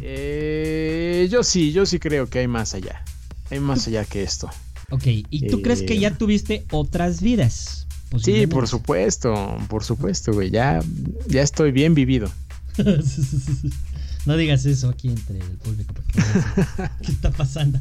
[0.00, 3.02] Eh, yo sí, yo sí creo que hay más allá.
[3.50, 4.50] Hay más allá que esto.
[4.90, 7.87] Ok, ¿y tú crees que ya eh, tuviste otras vidas?
[8.16, 10.50] Sí, por supuesto, por supuesto, güey.
[10.50, 10.80] Ya,
[11.26, 12.30] ya estoy bien vivido.
[14.26, 16.12] no digas eso aquí entre el público, porque
[17.02, 17.80] ¿qué está pasando?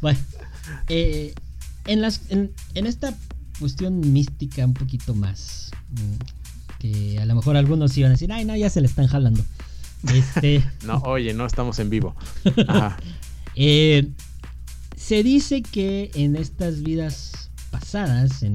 [0.00, 0.18] Bueno,
[0.88, 1.34] eh,
[1.86, 3.14] en, las, en, esta
[3.58, 8.44] cuestión mística un poquito más, mm, que a lo mejor algunos iban a decir, ay,
[8.44, 9.44] no, ya se le están jalando.
[10.14, 10.64] Este...
[10.86, 12.14] no, oye, no estamos en vivo.
[12.68, 12.96] Ajá.
[13.54, 14.08] eh,
[14.96, 18.54] se dice que en estas vidas pasadas, en,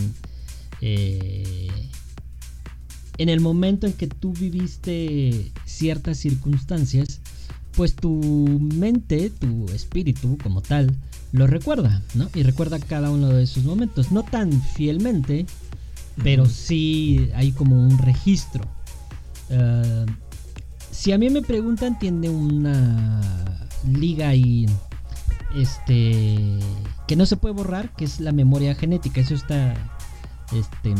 [0.85, 1.89] eh,
[3.17, 7.21] en el momento en que tú viviste ciertas circunstancias,
[7.77, 8.11] pues tu
[8.59, 10.93] mente, tu espíritu como tal,
[11.31, 12.29] lo recuerda, ¿no?
[12.35, 14.11] Y recuerda cada uno de esos momentos.
[14.11, 15.45] No tan fielmente,
[16.21, 18.65] pero sí hay como un registro.
[19.49, 20.05] Eh,
[20.91, 23.21] si a mí me preguntan, tiene una
[23.89, 24.65] liga y
[25.55, 26.59] este
[27.07, 29.21] que no se puede borrar, que es la memoria genética.
[29.21, 29.92] Eso está
[30.55, 30.95] este,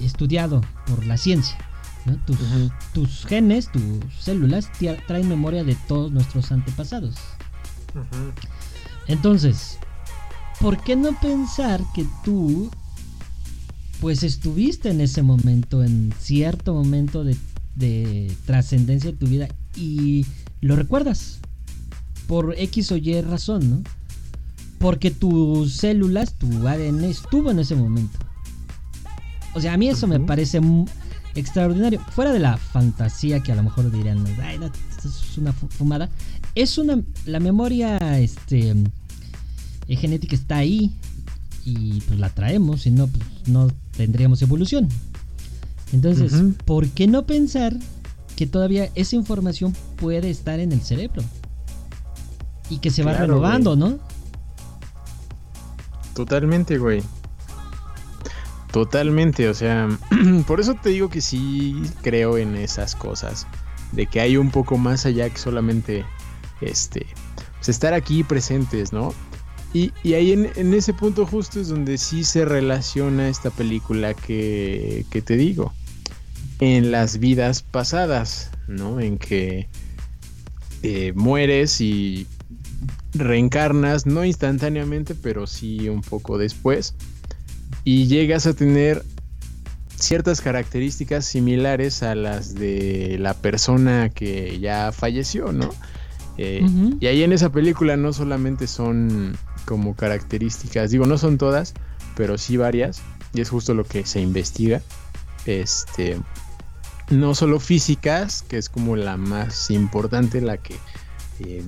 [0.00, 1.56] estudiado por la ciencia.
[2.94, 4.70] Tus, genes, tus células
[5.06, 7.14] traen memoria de todos nuestros antepasados.
[9.06, 9.78] Entonces,
[10.60, 12.70] ¿por qué no pensar que tú
[14.00, 17.36] pues estuviste en ese momento, en cierto momento de,
[17.74, 20.24] de trascendencia de tu vida y
[20.62, 21.40] lo recuerdas?
[22.30, 23.82] por X o Y razón, ¿no?
[24.78, 28.20] Porque tus células, tu ADN estuvo en ese momento.
[29.54, 30.60] O sea, a mí eso me parece
[31.34, 32.00] extraordinario.
[32.12, 36.08] Fuera de la fantasía que a lo mejor dirían, ay, no, esto es una fumada.
[36.54, 37.00] Es una.
[37.26, 38.74] La memoria este,
[39.88, 40.92] eh, genética está ahí
[41.64, 44.88] y pues la traemos, si no, pues no tendríamos evolución.
[45.92, 46.32] Entonces,
[46.64, 47.76] ¿por qué no pensar
[48.36, 51.22] que todavía esa información puede estar en el cerebro?
[52.68, 53.98] Y que se va renovando, ¿no?
[56.14, 57.02] Totalmente, güey.
[58.72, 59.88] Totalmente, o sea,
[60.46, 63.46] por eso te digo que sí creo en esas cosas,
[63.92, 66.04] de que hay un poco más allá que solamente
[66.60, 67.06] este,
[67.56, 69.12] pues estar aquí presentes, ¿no?
[69.72, 75.22] Y, ahí en, ese punto justo es donde sí se relaciona esta película que, que
[75.22, 75.72] te digo,
[76.58, 78.98] en las vidas pasadas, ¿no?
[78.98, 79.68] En que
[80.82, 82.26] eh, mueres y
[83.14, 86.94] reencarnas, no instantáneamente, pero sí un poco después
[87.84, 89.04] y llegas a tener
[89.96, 95.70] ciertas características similares a las de la persona que ya falleció, ¿no?
[96.38, 96.64] Eh,
[97.00, 101.74] y ahí en esa película no solamente son como características, digo, no son todas,
[102.16, 103.02] pero sí varias,
[103.34, 104.80] y es justo lo que se investiga.
[105.44, 106.18] Este,
[107.10, 110.76] no solo físicas, que es como la más importante, la que
[111.40, 111.62] eh,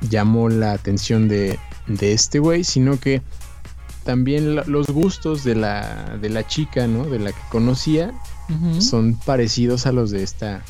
[0.00, 3.22] llamó la atención de, de este güey, sino que
[4.06, 7.04] también los gustos de la, de la chica, ¿no?
[7.04, 8.14] De la que conocía,
[8.78, 10.62] son parecidos a los de esta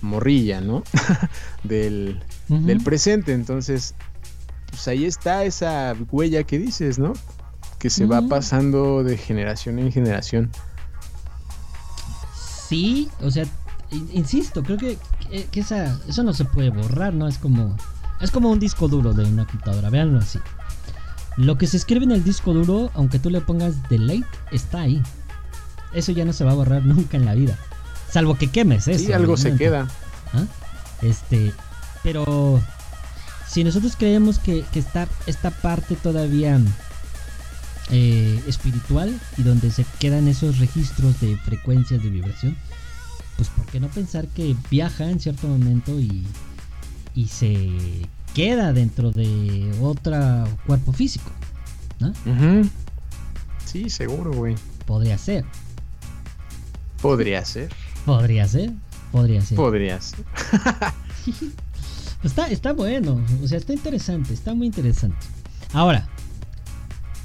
[0.00, 0.82] morrilla, ¿no?
[1.62, 3.34] del, del presente.
[3.34, 3.94] Entonces,
[4.70, 7.12] pues ahí está esa huella que dices, ¿no?
[7.78, 10.50] Que se va pasando de generación en generación.
[12.68, 13.44] Sí, o sea,
[13.90, 14.96] insisto, creo que,
[15.50, 17.28] que, esa, eso no se puede borrar, ¿no?
[17.28, 17.76] Es como,
[18.22, 20.38] es como un disco duro de una computadora, véanlo así.
[21.40, 25.02] Lo que se escribe en el disco duro, aunque tú le pongas delete, está ahí.
[25.94, 27.56] Eso ya no se va a borrar nunca en la vida.
[28.10, 29.06] Salvo que quemes eso.
[29.06, 29.88] Sí, algo se queda.
[30.34, 30.44] ¿Ah?
[31.00, 31.54] Este,
[32.02, 32.60] pero
[33.48, 36.60] si nosotros creemos que, está esta parte todavía
[37.90, 42.54] eh, espiritual y donde se quedan esos registros de frecuencias de vibración,
[43.36, 46.26] pues ¿por qué no pensar que viaja en cierto momento y,
[47.14, 51.30] y se queda dentro de otro cuerpo físico,
[51.98, 52.12] ¿no?
[53.64, 54.56] Sí, seguro, güey.
[54.86, 55.44] Podría ser.
[57.00, 57.70] Podría ser.
[58.04, 58.72] Podría ser.
[59.12, 59.56] Podría ser.
[59.56, 60.24] Podría ser.
[62.24, 65.18] está, está bueno, o sea, está interesante, está muy interesante.
[65.72, 66.08] Ahora,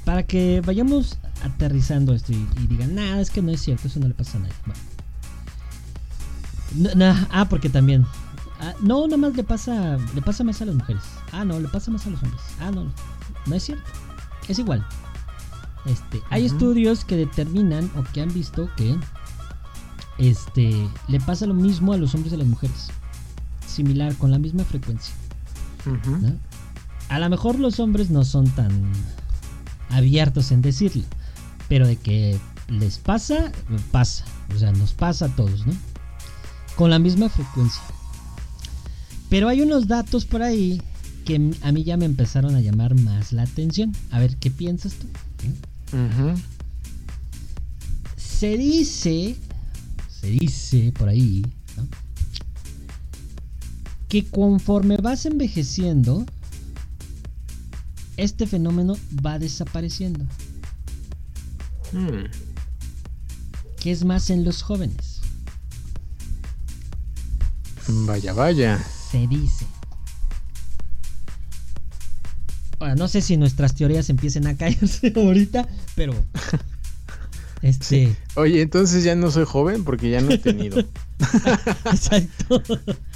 [0.04, 4.08] para que vayamos aterrizando esto y, digan, nada, es que no es cierto, eso no
[4.08, 4.54] le pasa a nadie.
[7.30, 8.06] ah, porque también
[8.60, 11.02] Ah, no, nada más le pasa, le pasa más a las mujeres.
[11.32, 12.42] Ah, no, le pasa más a los hombres.
[12.60, 12.90] Ah, no,
[13.46, 13.84] no es cierto.
[14.48, 14.86] Es igual.
[15.84, 18.96] Este, hay estudios que determinan o que han visto que
[20.18, 22.88] este le pasa lo mismo a los hombres y a las mujeres.
[23.66, 25.14] Similar, con la misma frecuencia.
[27.08, 28.92] A lo mejor los hombres no son tan
[29.90, 31.04] abiertos en decirlo,
[31.68, 32.38] pero de que
[32.68, 33.52] les pasa,
[33.92, 34.24] pasa.
[34.54, 35.72] O sea, nos pasa a todos, ¿no?
[36.74, 37.82] Con la misma frecuencia.
[39.28, 40.80] Pero hay unos datos por ahí
[41.24, 43.92] que a mí ya me empezaron a llamar más la atención.
[44.10, 45.08] A ver, ¿qué piensas tú?
[48.16, 49.36] Se dice,
[50.20, 51.44] se dice por ahí,
[54.08, 56.24] que conforme vas envejeciendo,
[58.16, 60.24] este fenómeno va desapareciendo.
[61.92, 62.30] Hmm.
[63.80, 65.20] ¿Qué es más en los jóvenes?
[67.88, 68.84] Vaya, vaya
[69.16, 69.66] se dice.
[72.96, 76.14] no sé si nuestras teorías empiecen a caerse ahorita, pero.
[77.62, 78.14] Este.
[78.36, 80.78] Oye, entonces ya no soy joven porque ya no he tenido.
[81.86, 82.62] Exacto.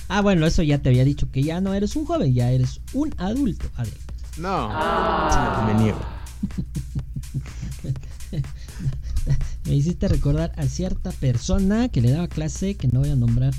[0.09, 2.81] Ah, bueno, eso ya te había dicho que ya no eres un joven, ya eres
[2.95, 3.67] un adulto.
[4.39, 4.71] No,
[5.67, 6.01] me niego.
[9.67, 13.53] me hiciste recordar a cierta persona que le daba clase, que no voy a nombrar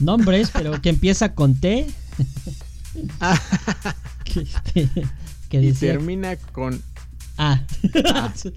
[0.00, 1.86] nombres, pero que empieza con T.
[4.24, 4.46] que,
[5.62, 6.82] y termina con
[7.38, 7.62] A.
[7.82, 8.52] Exacto.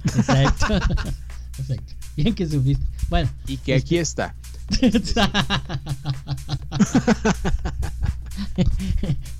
[1.59, 1.93] Exacto.
[2.15, 2.85] Bien que supiste.
[3.09, 3.29] Bueno.
[3.47, 4.35] Y que aquí este está.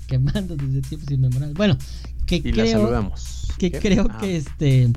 [0.06, 1.56] Quemando desde tiempos inmemorables.
[1.56, 1.76] Bueno,
[2.26, 2.64] que y creo.
[2.64, 3.48] La saludamos.
[3.58, 4.92] Que creo que este.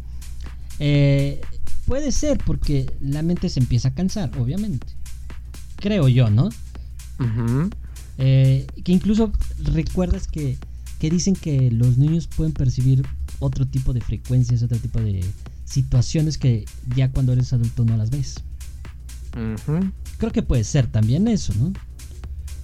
[0.79, 1.41] Eh,
[1.85, 4.87] puede ser porque la mente se empieza a cansar, obviamente.
[5.77, 6.49] Creo yo, ¿no?
[8.17, 10.57] Eh, que incluso recuerdas que,
[10.99, 13.03] dicen que los niños pueden percibir
[13.39, 15.23] otro tipo de frecuencias, otro tipo de
[15.65, 16.65] situaciones que
[16.95, 18.35] ya cuando eres adulto no las ves.
[20.17, 21.73] creo que puede ser también eso, ¿no?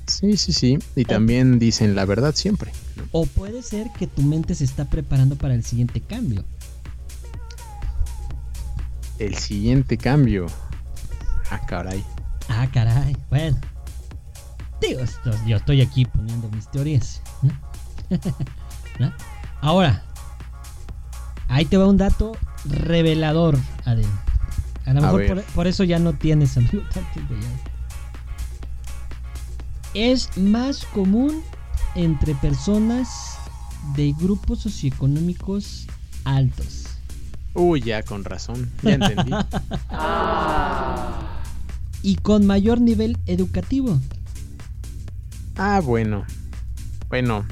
[0.07, 0.79] Sí, sí, sí.
[0.95, 2.71] Y también dicen la verdad siempre.
[3.11, 6.45] O puede ser que tu mente se está preparando para el siguiente cambio.
[9.19, 10.45] El siguiente cambio.
[11.49, 12.03] Ah, caray.
[12.47, 13.17] Ah, caray.
[13.29, 13.57] Bueno.
[14.81, 15.01] Digo,
[15.45, 17.21] yo estoy aquí poniendo mis teorías.
[19.61, 20.03] Ahora,
[21.47, 24.05] ahí te va un dato revelador, Adel.
[24.85, 26.81] A lo mejor por, eso ya no tienes amigo
[29.93, 31.43] Es más común
[31.95, 33.37] entre personas
[33.95, 35.87] de grupos socioeconómicos
[36.23, 36.85] altos.
[37.53, 39.31] Uy, ya con razón, ya entendí.
[42.03, 43.99] y con mayor nivel educativo.
[45.57, 46.25] Ah, bueno.
[47.09, 47.45] Bueno,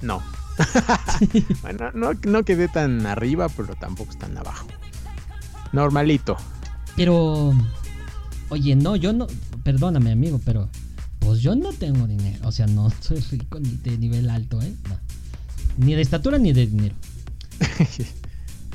[0.00, 0.22] no.
[1.62, 4.66] bueno, no, no quedé tan arriba, pero tampoco tan abajo.
[5.72, 6.36] Normalito.
[6.96, 7.52] Pero,
[8.48, 9.26] oye, no, yo no,
[9.64, 10.68] perdóname amigo, pero
[11.18, 12.46] pues yo no tengo dinero.
[12.46, 14.74] O sea, no soy rico ni de nivel alto, ¿eh?
[15.76, 16.94] Ni de estatura ni de dinero.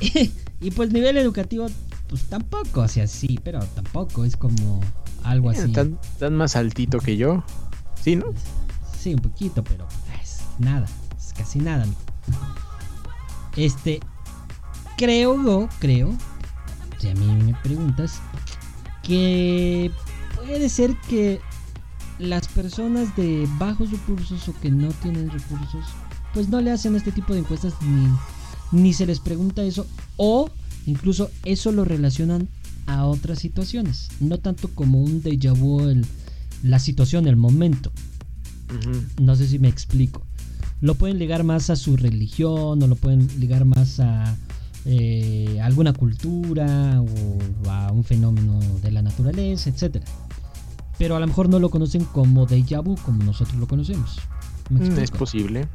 [0.60, 1.66] y, pues nivel educativo,
[2.08, 4.80] pues tampoco, o sea, sí, pero tampoco, es como
[5.22, 5.72] algo así.
[5.72, 7.42] ¿Tan, tan más altito que yo?
[8.02, 8.26] Sí, ¿no?
[9.00, 9.88] Sí, un poquito, pero
[10.22, 10.86] es nada,
[11.16, 11.86] es casi nada.
[13.56, 14.00] Este,
[14.98, 16.12] creo yo, creo,
[16.98, 18.20] si a mí me preguntas,
[19.02, 19.90] que
[20.36, 21.40] puede ser que
[22.18, 25.86] las personas de bajos recursos o que no tienen recursos,
[26.34, 28.08] pues no le hacen este tipo de encuestas ni,
[28.82, 29.86] ni se les pregunta eso
[30.18, 30.50] o
[30.84, 32.48] incluso eso lo relacionan
[32.86, 35.80] a otras situaciones, no tanto como un déjà vu
[36.62, 37.90] la situación, el momento.
[39.20, 40.22] No sé si me explico.
[40.80, 44.36] Lo pueden ligar más a su religión o lo pueden ligar más a
[44.86, 50.02] eh, alguna cultura o a un fenómeno de la naturaleza, etc.
[50.98, 54.18] Pero a lo mejor no lo conocen como déjà vu, como nosotros lo conocemos.
[54.70, 55.68] Mm, es posible.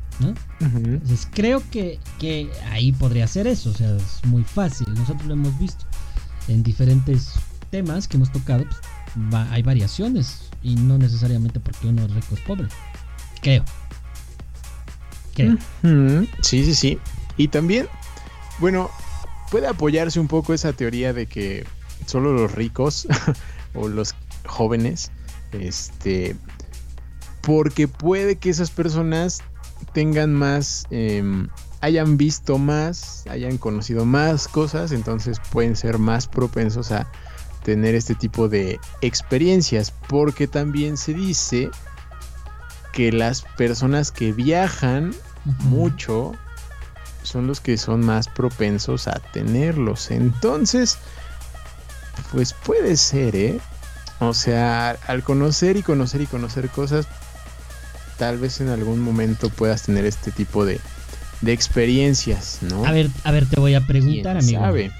[0.59, 4.87] Entonces creo que, que ahí podría ser eso, o sea, es muy fácil.
[4.93, 5.85] Nosotros lo hemos visto
[6.47, 7.33] en diferentes
[7.69, 12.41] temas que hemos tocado, pues, hay variaciones y no necesariamente porque uno es rico es
[12.41, 12.67] pobre.
[13.41, 13.63] Creo.
[15.33, 15.57] Creo.
[16.41, 16.99] Sí, sí, sí.
[17.37, 17.87] Y también
[18.59, 18.89] bueno,
[19.51, 21.65] puede apoyarse un poco esa teoría de que
[22.05, 23.07] solo los ricos
[23.73, 25.11] o los jóvenes,
[25.51, 26.35] este,
[27.41, 29.41] porque puede que esas personas
[29.93, 31.49] tengan más, em,
[31.81, 37.11] hayan visto más, hayan conocido más cosas, entonces pueden ser más propensos a
[37.65, 41.71] tener este tipo de experiencias, porque también se dice
[42.93, 45.13] que las personas que viajan
[45.63, 46.33] mucho
[47.23, 50.11] son los que son más propensos a tenerlos.
[50.11, 50.99] Entonces,
[52.31, 53.59] pues puede ser, ¿eh?
[54.19, 57.07] O sea, al conocer y conocer y conocer cosas,
[58.17, 60.79] tal vez en algún momento puedas tener este tipo de,
[61.41, 62.85] de experiencias, ¿no?
[62.85, 64.59] A ver, a ver, te voy a preguntar, amigo.
[64.59, 64.91] Sabe?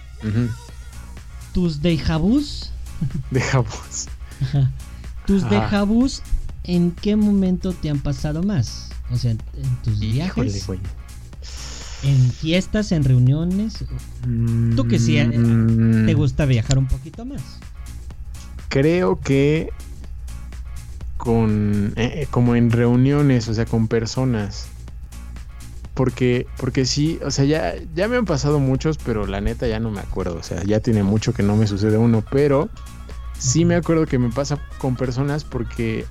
[1.55, 2.69] ¿Tus dejabús?
[3.31, 4.07] Dejabús.
[5.25, 6.21] ¿Tus dejabús
[6.65, 8.89] en qué momento te han pasado más?
[9.09, 9.39] O sea, en,
[9.81, 10.67] tus viajes
[12.03, 13.85] en fiestas, en reuniones.
[14.75, 16.13] Tú que sí, eh, te mm.
[16.17, 17.41] gusta viajar un poquito más.
[18.67, 19.69] Creo que
[21.15, 24.67] con eh, eh, como en reuniones, o sea, con personas.
[25.95, 29.79] Porque, porque sí, o sea, ya, ya me han pasado muchos, pero la neta ya
[29.79, 30.35] no me acuerdo.
[30.35, 32.69] O sea, ya tiene mucho que no me sucede uno, pero
[33.39, 36.05] sí me acuerdo que me pasa con personas porque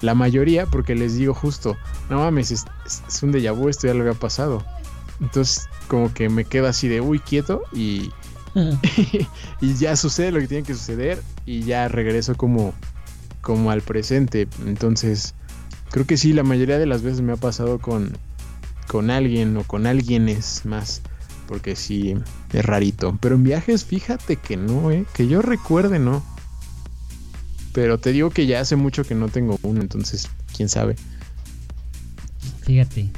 [0.00, 1.76] la mayoría, porque les digo justo,
[2.10, 4.64] no mames, es, es un déjà vu, esto ya lo había pasado.
[5.20, 8.10] Entonces, como que me quedo así de uy, quieto y,
[9.60, 12.74] y ya sucede lo que tiene que suceder y ya regreso como,
[13.40, 14.48] como al presente.
[14.66, 15.34] Entonces,
[15.90, 18.18] creo que sí, la mayoría de las veces me ha pasado con,
[18.92, 21.00] con alguien o con alguienes más.
[21.48, 22.14] Porque sí,
[22.52, 23.16] es rarito.
[23.22, 25.06] Pero en viajes, fíjate que no, ¿eh?
[25.14, 26.22] Que yo recuerde, no.
[27.72, 30.96] Pero te digo que ya hace mucho que no tengo uno, entonces, quién sabe.
[32.60, 33.08] Fíjate.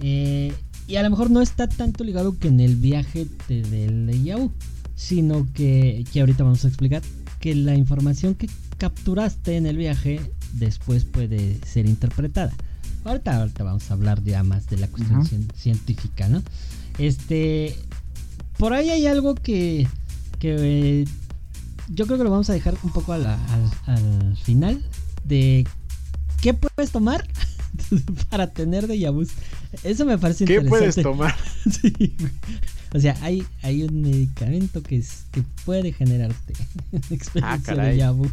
[0.00, 0.52] Eh,
[0.88, 4.52] y a lo mejor no está tanto ligado que en el viaje del Yahoo,
[4.96, 7.02] sino que, que ahorita vamos a explicar
[7.38, 10.20] que la información que capturaste en el viaje
[10.54, 12.52] después puede ser interpretada.
[13.04, 15.24] Ahorita, ahorita vamos a hablar ya más de la cuestión
[15.54, 16.42] científica, ¿no?
[16.98, 17.76] Este,
[18.58, 19.88] por ahí hay algo que,
[20.38, 21.06] que
[21.88, 24.84] yo creo que lo vamos a dejar un poco al, al final
[25.24, 25.66] de
[26.40, 27.26] qué puedes tomar
[28.30, 29.26] para tener de vu.
[29.82, 31.34] Eso me parece ¿Qué puedes tomar?
[32.92, 36.54] O sea, hay, hay un medicamento que, es, que puede generarte
[37.10, 38.28] experiencia ah, de vu.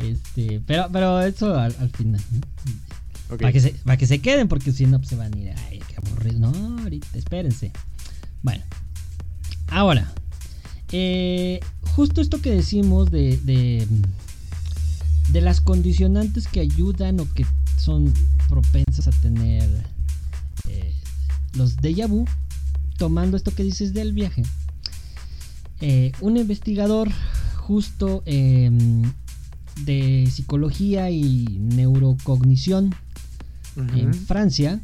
[0.00, 2.20] Este, pero, pero eso al, final.
[3.38, 5.52] Para, que se, para que se queden, porque si no pues, se van a ir.
[5.68, 6.38] Ay, qué aburrido.
[6.50, 7.72] No, ahorita, espérense.
[8.42, 8.64] Bueno,
[9.68, 10.12] ahora,
[10.92, 11.60] eh,
[11.94, 13.86] justo esto que decimos de, de,
[15.28, 18.12] de, las condicionantes que ayudan o que son
[18.48, 19.68] propensas a tener
[20.68, 20.94] eh,
[21.54, 22.24] los déjà vu,
[22.96, 24.42] tomando esto que dices del viaje.
[25.80, 27.08] Eh, un investigador
[27.56, 29.02] justo em,
[29.84, 32.94] de psicología y neurocognición
[33.76, 34.80] en Francia,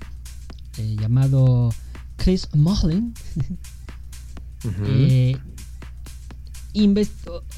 [0.76, 1.72] llamado
[2.16, 3.14] Chris Mohlin,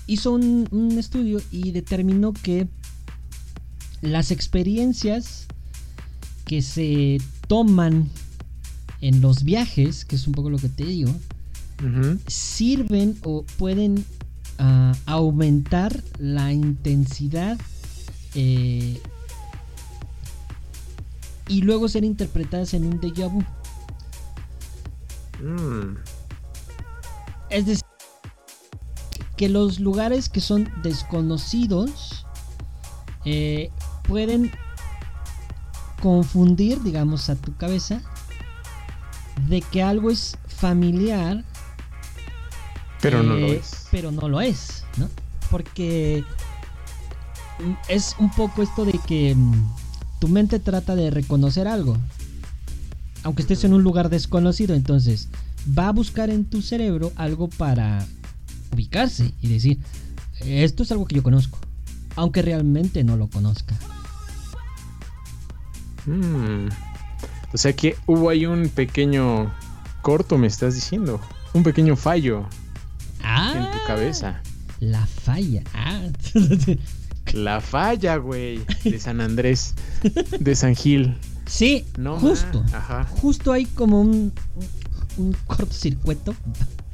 [0.07, 2.69] hizo un, estudio y determinó que
[4.01, 5.47] las experiencias
[6.45, 8.09] que se toman
[9.01, 11.15] en los viajes, que es un poco lo que te digo,
[12.27, 14.05] sirven o pueden
[14.59, 17.59] ah, aumentar la intensidad
[18.35, 19.01] eh,
[21.49, 23.43] y luego ser interpretadas en un déjà vu.
[25.43, 25.97] Mm.
[27.51, 27.85] Es decir,
[29.37, 32.27] que los lugares que son desconocidos
[33.25, 33.71] eh,
[34.03, 34.51] pueden
[36.03, 38.03] confundir, digamos, a tu cabeza
[39.49, 41.45] de que algo es familiar.
[43.01, 43.87] Pero no lo eh, es.
[43.91, 45.09] Pero no lo es, ¿no?
[45.51, 46.25] Porque
[47.89, 49.73] es un poco esto de que mm,
[50.19, 51.97] tu mente trata de reconocer algo.
[53.23, 55.29] Aunque estés en un lugar desconocido, entonces
[55.77, 58.07] va a buscar en tu cerebro algo para
[58.73, 59.79] ubicarse y decir,
[60.41, 61.59] esto es algo que yo conozco,
[62.17, 63.75] aunque realmente no lo conozca.
[66.07, 66.69] Hmm.
[67.53, 69.53] O sea que hubo ahí un pequeño
[70.03, 71.21] corto, me estás diciendo,
[71.55, 72.47] un pequeño fallo
[73.19, 74.43] en tu ah, cabeza.
[74.81, 75.63] La falla.
[75.75, 76.03] Ah.
[77.33, 79.75] La falla, güey, de San Andrés,
[80.39, 81.17] de San Gil.
[81.47, 82.63] Sí, no justo.
[83.21, 84.33] Justo hay como un,
[85.17, 86.35] un cortocircuito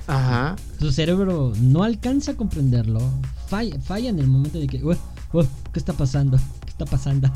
[0.06, 0.56] Ajá.
[0.78, 3.00] Su cerebro no alcanza a comprenderlo.
[3.48, 6.38] Falla, falla en el momento de que, ¿qué está pasando?
[6.64, 7.30] ¿Qué está pasando?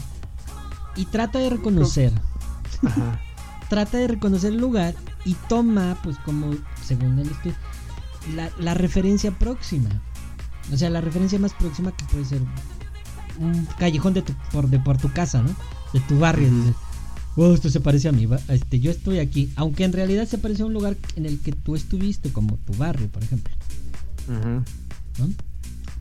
[0.97, 2.13] Y trata de reconocer.
[2.85, 3.21] Ajá.
[3.69, 4.95] trata de reconocer el lugar
[5.25, 6.51] y toma, pues como,
[6.83, 7.31] según él,
[8.35, 9.89] la, la referencia próxima.
[10.73, 12.43] O sea, la referencia más próxima que puede ser
[13.39, 15.55] un callejón de, tu, por, de por tu casa, ¿no?
[15.93, 16.49] De tu barrio
[17.39, 20.63] oh, esto se parece a mí, este, yo estoy aquí, aunque en realidad se parece
[20.63, 23.55] a un lugar en el que tú estuviste, como tu barrio, por ejemplo.
[24.29, 25.27] ¿No?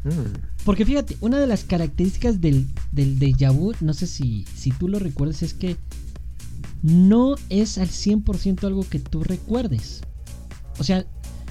[0.04, 0.34] Mm.
[0.66, 4.88] Porque fíjate, una de las características del, del déjà vu, no sé si, si tú
[4.88, 5.78] lo recuerdas, es que
[6.82, 10.02] no es al 100% algo que tú recuerdes.
[10.80, 11.06] O sea,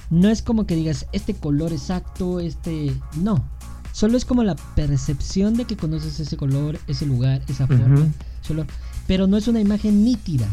[0.09, 2.93] no es como que digas, este color exacto, este...
[3.17, 3.49] No,
[3.97, 8.07] solo es como la percepción de que conoces ese color, ese lugar, esa forma.
[8.41, 8.67] Solo
[9.07, 10.45] pero no es una imagen nítida.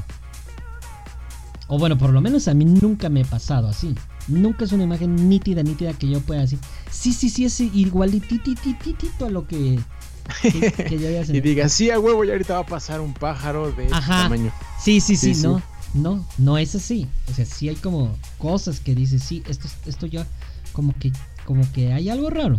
[1.67, 3.95] O bueno, por lo menos a mí nunca me he pasado así.
[4.29, 6.59] Nunca es una imagen nítida, nítida que yo pueda decir.
[6.91, 9.79] Sí, sí, sí, es igualititititito a lo que,
[10.41, 10.51] que,
[10.99, 13.85] yo había Y diga, sí, a huevo, y ahorita va a pasar un pájaro de
[13.85, 14.53] este tamaño.
[14.81, 15.61] Sí, sí, sí, no.
[15.93, 17.09] No, no es así.
[17.31, 20.27] O sea, sí hay como cosas que dices, sí, esto, esto ya
[20.73, 21.13] como que,
[21.45, 22.57] como que hay algo raro.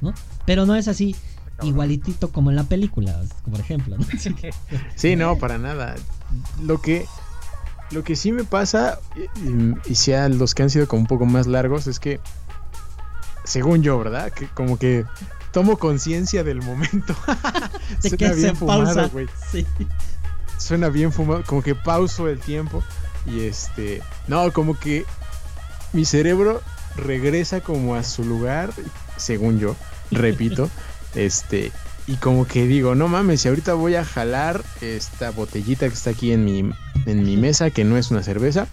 [0.00, 0.14] ¿No?
[0.46, 1.16] Pero no es así
[1.62, 3.20] igualitito como en la película,
[3.50, 3.96] por ejemplo.
[3.96, 4.04] ¿no?
[4.96, 5.94] sí, no, para nada.
[6.62, 7.06] Lo que,
[7.90, 8.98] lo que sí me pasa,
[9.86, 12.20] y, sea los que han sido como un poco más largos, es que,
[13.44, 14.32] según yo, ¿verdad?
[14.32, 15.04] Que como que
[15.52, 17.14] tomo conciencia del momento.
[18.00, 19.28] Suena bien fumado, güey.
[19.50, 19.66] Sí.
[20.58, 22.82] Suena bien fumado, como que pauso el tiempo
[23.26, 25.04] y este, no, como que
[25.92, 26.62] mi cerebro
[26.96, 28.72] regresa como a su lugar,
[29.16, 29.76] según yo,
[30.10, 30.70] repito,
[31.14, 31.70] Este,
[32.06, 36.10] y como que digo, no mames, si ahorita voy a jalar esta botellita que está
[36.10, 36.70] aquí en mi,
[37.06, 38.66] en mi mesa, que no es una cerveza,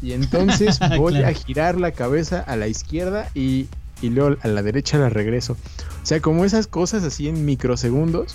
[0.00, 3.66] y entonces voy a girar la cabeza a la izquierda y,
[4.00, 5.56] y, luego a la derecha la regreso.
[6.02, 8.34] O sea, como esas cosas así en microsegundos,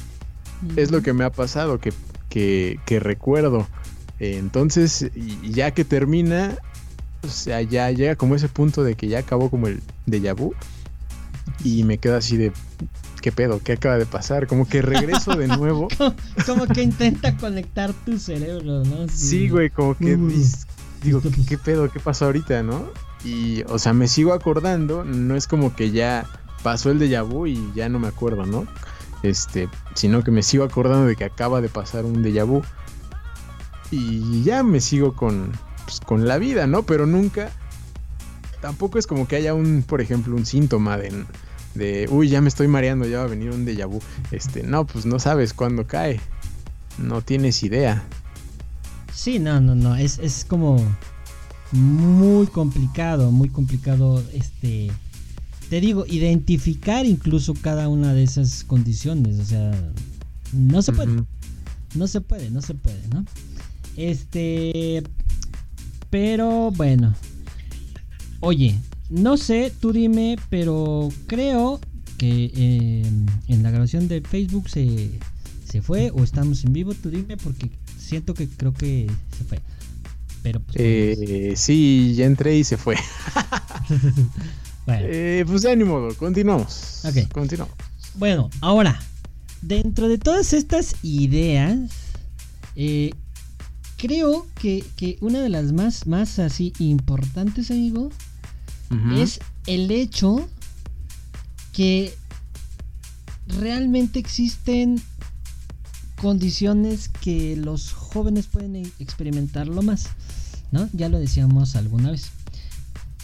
[0.75, 1.93] es lo que me ha pasado, que,
[2.29, 3.67] que, que recuerdo.
[4.19, 6.57] entonces, y ya que termina,
[7.23, 10.53] o sea, ya llega como ese punto de que ya acabó como el déjà vu.
[11.63, 12.51] Y me quedo así de,
[13.21, 13.61] ¿qué pedo?
[13.63, 14.47] ¿Qué acaba de pasar?
[14.47, 15.87] Como que regreso de nuevo.
[16.45, 19.07] como, que intenta conectar tu cerebro, ¿no?
[19.09, 20.17] Sí, güey, como que
[21.03, 21.89] digo, ¿qué, pedo?
[21.91, 22.89] ¿Qué pasó ahorita, no?
[23.23, 26.25] Y, o sea, me sigo acordando, no es como que ya
[26.63, 28.65] pasó el déjà vu y ya no me acuerdo, ¿no?
[29.21, 32.61] Este, sino que me sigo acordando de que acaba de pasar un déjà vu.
[33.91, 35.51] Y ya me sigo con,
[35.85, 36.83] pues, con la vida, ¿no?
[36.83, 37.51] Pero nunca,
[38.63, 41.25] tampoco es como que haya un, por ejemplo, un síntoma de
[41.75, 43.99] de, uy, ya me estoy mareando, ya va a venir un déjà vu.
[44.31, 46.21] Este, no, pues no sabes cuándo cae.
[46.97, 48.05] No tienes idea.
[49.13, 49.97] Sí, no, no, no.
[49.97, 50.77] Es, es como
[51.73, 54.23] muy complicado, muy complicado.
[54.33, 54.91] Este.
[55.69, 59.39] Te digo, identificar incluso cada una de esas condiciones.
[59.39, 59.71] O sea,
[60.53, 61.23] no se puede.
[61.95, 63.25] No se puede, no se puede, ¿no?
[63.97, 65.03] Este.
[66.09, 67.13] Pero bueno.
[68.45, 68.77] Oye,
[69.09, 71.79] no sé, tú dime, pero creo
[72.17, 73.09] que eh,
[73.47, 75.11] en la grabación de Facebook se,
[75.63, 76.93] se fue o estamos en vivo.
[76.93, 79.59] Tú dime porque siento que creo que se fue.
[80.41, 82.97] Pero pues, Eh, sí, ya entré y se fue.
[84.85, 85.05] bueno.
[85.09, 86.99] Eh, pues ya ni modo, continuamos.
[87.05, 87.31] Ok.
[87.31, 87.73] Continuamos.
[88.15, 88.99] Bueno, ahora,
[89.61, 91.79] dentro de todas estas ideas,
[92.75, 93.11] eh,
[93.95, 98.09] creo que, que una de las más, más así importantes, amigo,
[99.15, 100.47] Es el hecho
[101.71, 102.15] que
[103.47, 105.01] realmente existen
[106.17, 110.07] condiciones que los jóvenes pueden e- experimentarlo más,
[110.71, 110.89] ¿no?
[110.93, 112.31] Ya lo decíamos alguna vez.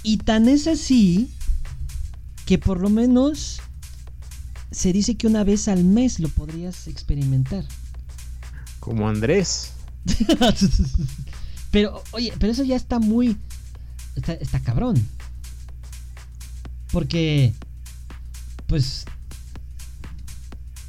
[0.04, 1.32] Y tan es así
[2.46, 3.62] que por lo menos
[4.72, 7.66] se dice que una vez al mes lo podrías experimentar.
[8.80, 9.72] Como Andrés.
[11.72, 13.38] pero, oye, pero eso ya está muy.
[14.16, 14.96] Está, está cabrón.
[16.92, 17.54] Porque.
[18.68, 19.06] Pues.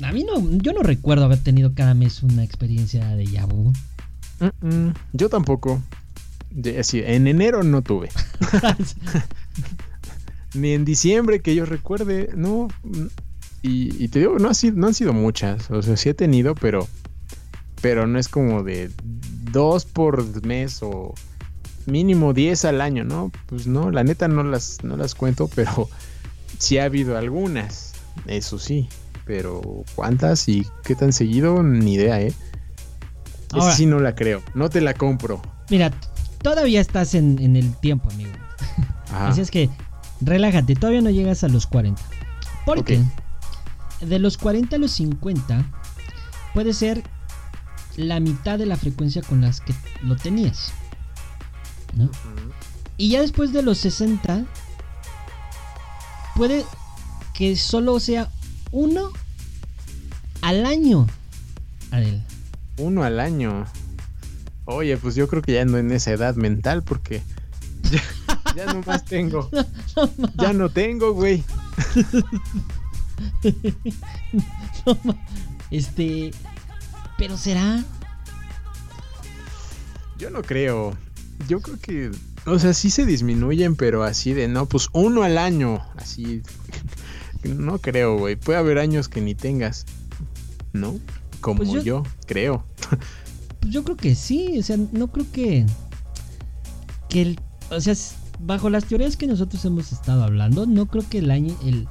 [0.02, 0.50] A mí no.
[0.58, 3.72] Yo no recuerdo haber tenido cada mes una experiencia de Yabu.
[4.40, 5.82] Mm, mm, Yo tampoco.
[6.64, 8.08] En enero no tuve.
[10.54, 12.68] Ni en diciembre que yo recuerde, no.
[12.82, 13.06] mm,
[13.62, 15.70] Y, y te digo, no, ha sido, no han sido muchas.
[15.70, 16.88] O sea, sí he tenido, pero.
[17.82, 18.90] Pero no es como de
[19.52, 21.14] dos por mes o
[21.90, 23.30] mínimo 10 al año, ¿no?
[23.46, 25.88] Pues no, la neta no las, no las cuento, pero
[26.58, 27.92] sí ha habido algunas.
[28.26, 28.88] Eso sí.
[29.24, 29.60] Pero
[29.94, 31.62] ¿cuántas y qué tan seguido?
[31.62, 32.32] Ni idea, ¿eh?
[33.48, 34.42] Esa Ahora- sí no la creo.
[34.54, 35.40] No te la compro.
[35.70, 35.90] Mira,
[36.42, 38.32] todavía estás en, en el tiempo, amigo.
[39.12, 39.28] Ajá.
[39.28, 39.68] Así es que
[40.20, 42.02] relájate, todavía no llegas a los 40.
[42.66, 43.00] Porque
[44.00, 45.64] de los 40 a los 50
[46.54, 47.02] puede ser
[47.96, 50.72] la mitad de la frecuencia con las que lo tenías.
[52.96, 54.44] Y ya después de los 60
[56.36, 56.64] puede
[57.34, 58.30] que solo sea
[58.72, 59.10] uno
[60.42, 61.06] al año.
[61.90, 62.22] Adel.
[62.78, 63.66] Uno al año.
[64.64, 67.22] Oye, pues yo creo que ya ando en esa edad mental porque
[67.90, 68.02] ya,
[68.56, 69.50] ya no más tengo.
[70.36, 71.42] Ya no tengo, güey.
[74.86, 74.96] No
[75.70, 76.30] este.
[77.18, 77.84] Pero será.
[80.18, 80.96] Yo no creo.
[81.48, 82.10] Yo creo que,
[82.46, 85.80] o sea, sí se disminuyen, pero así de, no, pues uno al año.
[85.96, 86.42] Así,
[87.44, 88.36] no creo, güey.
[88.36, 89.86] Puede haber años que ni tengas,
[90.72, 90.98] ¿no?
[91.40, 92.64] Como Pues yo- yo, creo.
[93.60, 95.66] Pues yo creo que sí, o sea, no creo que.
[97.08, 97.40] Que el.
[97.70, 97.94] O sea,
[98.40, 101.56] bajo las teorías que nosotros hemos estado hablando, no creo que el año.
[101.64, 101.88] El,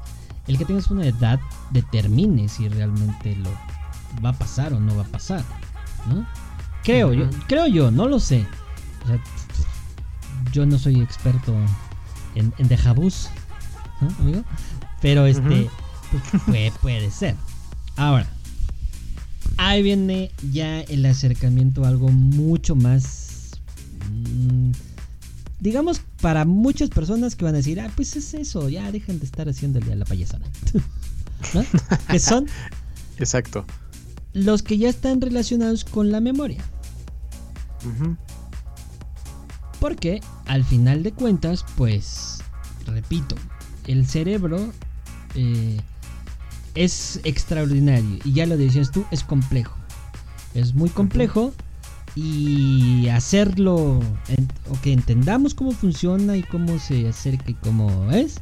[0.47, 1.39] el que tengas una edad
[1.71, 3.49] determine si realmente lo
[4.23, 5.43] va a pasar o no va a pasar.
[6.07, 6.25] ¿No?
[6.83, 8.45] Creo yo, creo yo, no lo sé.
[9.03, 9.19] O sea,
[10.51, 11.53] yo no soy experto
[12.35, 13.29] en, en déjà vus,
[14.01, 14.43] ¿no, amigo?
[15.01, 15.69] Pero este.
[16.11, 17.35] Pues, puede, puede ser.
[17.95, 18.27] Ahora,
[19.57, 23.51] ahí viene ya el acercamiento a algo mucho más.
[24.11, 24.71] mm,
[25.59, 29.25] digamos, para muchas personas que van a decir, ah, pues es eso, ya dejen de
[29.25, 30.45] estar haciendo la payasada.
[31.53, 31.63] ¿No?
[32.09, 32.47] Que son
[33.17, 33.65] Exacto.
[34.33, 36.63] los que ya están relacionados con la memoria.
[37.85, 38.15] Ujú.
[39.79, 42.39] Porque al final de cuentas, pues,
[42.85, 43.35] repito,
[43.87, 44.71] el cerebro
[45.35, 45.79] eh,
[46.75, 48.19] es extraordinario.
[48.23, 49.75] Y ya lo decías tú, es complejo.
[50.53, 51.53] Es muy complejo.
[52.15, 58.41] Y hacerlo, en- o que entendamos cómo funciona y cómo se acerca y cómo es,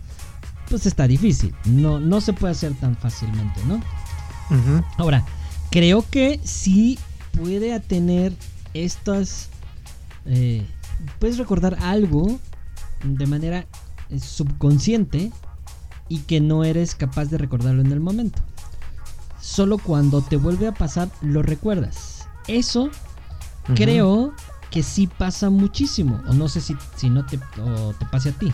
[0.70, 1.54] pues está difícil.
[1.66, 3.82] No, no se puede hacer tan fácilmente, ¿no?
[4.98, 5.26] Ahora,
[5.70, 6.98] creo que sí
[7.34, 8.34] puede tener
[8.74, 9.50] estas.
[10.26, 10.66] eh,
[11.20, 12.40] puedes recordar algo
[13.04, 13.66] de manera
[14.10, 15.32] eh, subconsciente
[16.10, 18.42] y que no eres capaz de recordarlo en el momento.
[19.42, 22.28] Solo cuando te vuelve a pasar lo recuerdas.
[22.48, 22.90] Eso
[23.76, 24.34] creo
[24.72, 26.22] que sí pasa muchísimo.
[26.28, 28.54] O no sé si, si no te, o te pase a ti.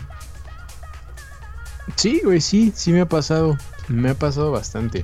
[1.96, 3.56] Sí, güey, sí, sí me ha pasado.
[3.88, 5.02] Me ha pasado bastante.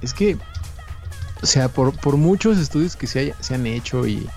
[0.00, 0.38] Es que,
[1.42, 4.28] o sea, por, por muchos estudios que se, haya- se han hecho y,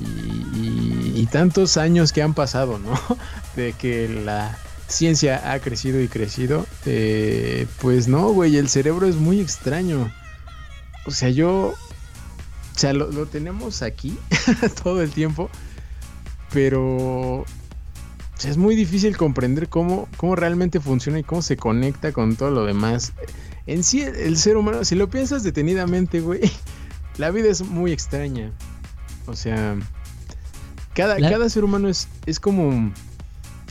[0.00, 2.98] y, y- tantos años que han pasado, ¿no?
[3.56, 4.56] De que la,
[4.88, 10.12] ciencia ha crecido y crecido, eh, pues no, güey, el cerebro es muy extraño.
[11.06, 14.18] O sea, yo, o sea, lo, lo tenemos aquí
[14.82, 15.50] todo el tiempo,
[16.52, 17.46] pero o
[18.36, 22.50] sea, es muy difícil comprender cómo, cómo realmente funciona y cómo se conecta con todo
[22.50, 23.12] lo demás.
[23.66, 26.40] En sí, el, el ser humano, si lo piensas detenidamente, güey,
[27.18, 28.52] la vida es muy extraña.
[29.26, 29.76] O sea,
[30.94, 32.92] cada, La- cada ser humano es, es como,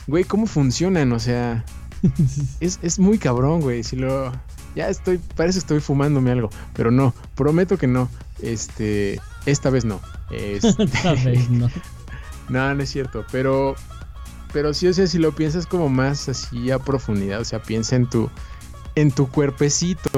[0.06, 1.64] güey, cómo funcionan, o sea,
[2.60, 3.82] es, es muy cabrón, güey.
[3.82, 4.32] Si lo.
[4.74, 5.18] Ya estoy.
[5.36, 6.50] Parece que estoy fumándome algo.
[6.74, 7.14] Pero no.
[7.36, 8.08] Prometo que no.
[8.42, 9.20] Este.
[9.46, 10.00] Esta vez no.
[10.30, 11.70] Este, Esta vez no.
[12.48, 13.24] no, no es cierto.
[13.30, 13.76] Pero.
[14.52, 17.40] Pero sí, o sea, si lo piensas como más así a profundidad.
[17.40, 18.28] O sea, piensa en tu.
[18.96, 20.10] En tu cuerpecito.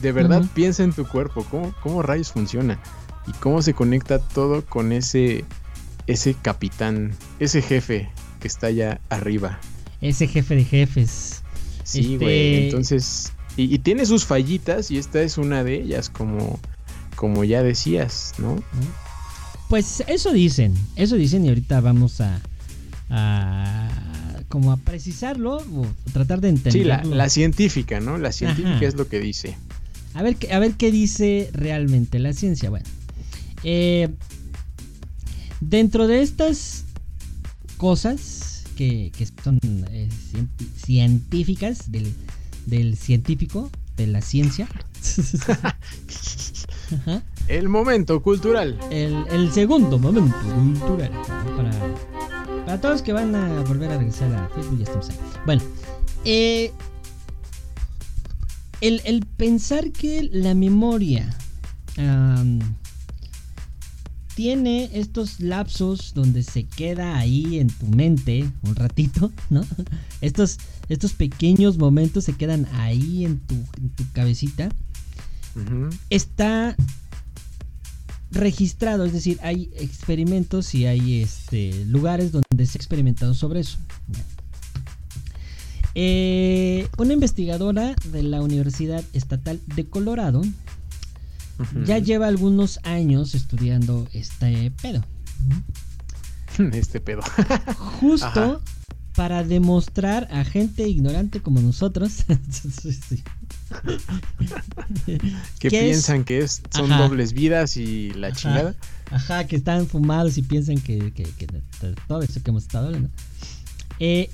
[0.00, 1.44] De verdad, piensa en tu cuerpo.
[1.50, 2.78] ¿Cómo, ¿Cómo rayos funciona?
[3.26, 5.44] Y cómo se conecta todo con ese.
[6.06, 7.12] Ese capitán.
[7.40, 8.10] Ese jefe
[8.40, 9.58] que está allá arriba.
[10.02, 11.42] Ese jefe de jefes.
[11.82, 12.64] Sí, Este- güey.
[12.66, 13.32] Entonces.
[13.56, 16.58] Y, y tiene sus fallitas y esta es una de ellas, como,
[17.14, 18.62] como ya decías, ¿no?
[19.68, 22.40] Pues eso dicen, eso dicen y ahorita vamos a,
[23.10, 23.88] a
[24.48, 28.18] como a precisarlo o tratar de Sí, la, científica, ¿no?
[28.18, 28.84] La científica Ajá.
[28.86, 29.56] es lo que dice.
[30.14, 32.70] A ver, a ver qué dice realmente la ciencia.
[32.70, 32.86] Bueno,
[33.64, 34.08] eh,
[35.60, 36.84] dentro de estas
[37.76, 39.58] cosas que, que son
[39.90, 40.48] eh, cien-
[40.84, 42.12] científicas del,
[42.66, 44.68] del científico, de la ciencia,
[46.92, 47.22] Ajá.
[47.48, 48.78] El momento cultural.
[48.90, 51.10] el, el segundo momento cultural
[51.56, 51.70] para,
[52.64, 55.16] para todos que van a volver a regresar a Facebook, ya estamos ahí.
[55.46, 55.62] Bueno,
[56.24, 56.72] eh,
[58.80, 61.36] el, el pensar que la memoria
[64.34, 69.64] tiene estos lapsos donde se queda ahí en tu mente un ratito, ¿no?
[70.20, 70.58] Estos,
[70.88, 74.70] estos pequeños momentos se quedan ahí en tu, en tu cabecita
[76.10, 76.76] está
[78.30, 83.78] registrado, es decir, hay experimentos y hay este, lugares donde se ha experimentado sobre eso.
[85.94, 90.42] Eh, una investigadora de la Universidad Estatal de Colorado
[91.84, 95.04] Ya lleva algunos años estudiando este pedo.
[96.72, 97.20] Este pedo.
[98.00, 98.60] Justo Ajá.
[99.16, 102.12] para demostrar a gente ignorante como nosotros
[103.08, 103.24] sí,
[105.58, 107.02] que piensan que es, son Ajá.
[107.02, 108.36] dobles vidas y la Ajá.
[108.36, 108.74] chingada.
[109.10, 111.12] Ajá, que están fumados y piensan que,
[112.06, 113.10] todo eso que hemos estado hablando.
[113.98, 114.30] Eh,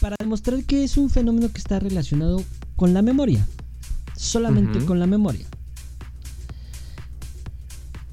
[0.00, 2.42] para demostrar que es un fenómeno que está relacionado
[2.76, 3.46] con la memoria.
[4.16, 5.46] Solamente con la memoria.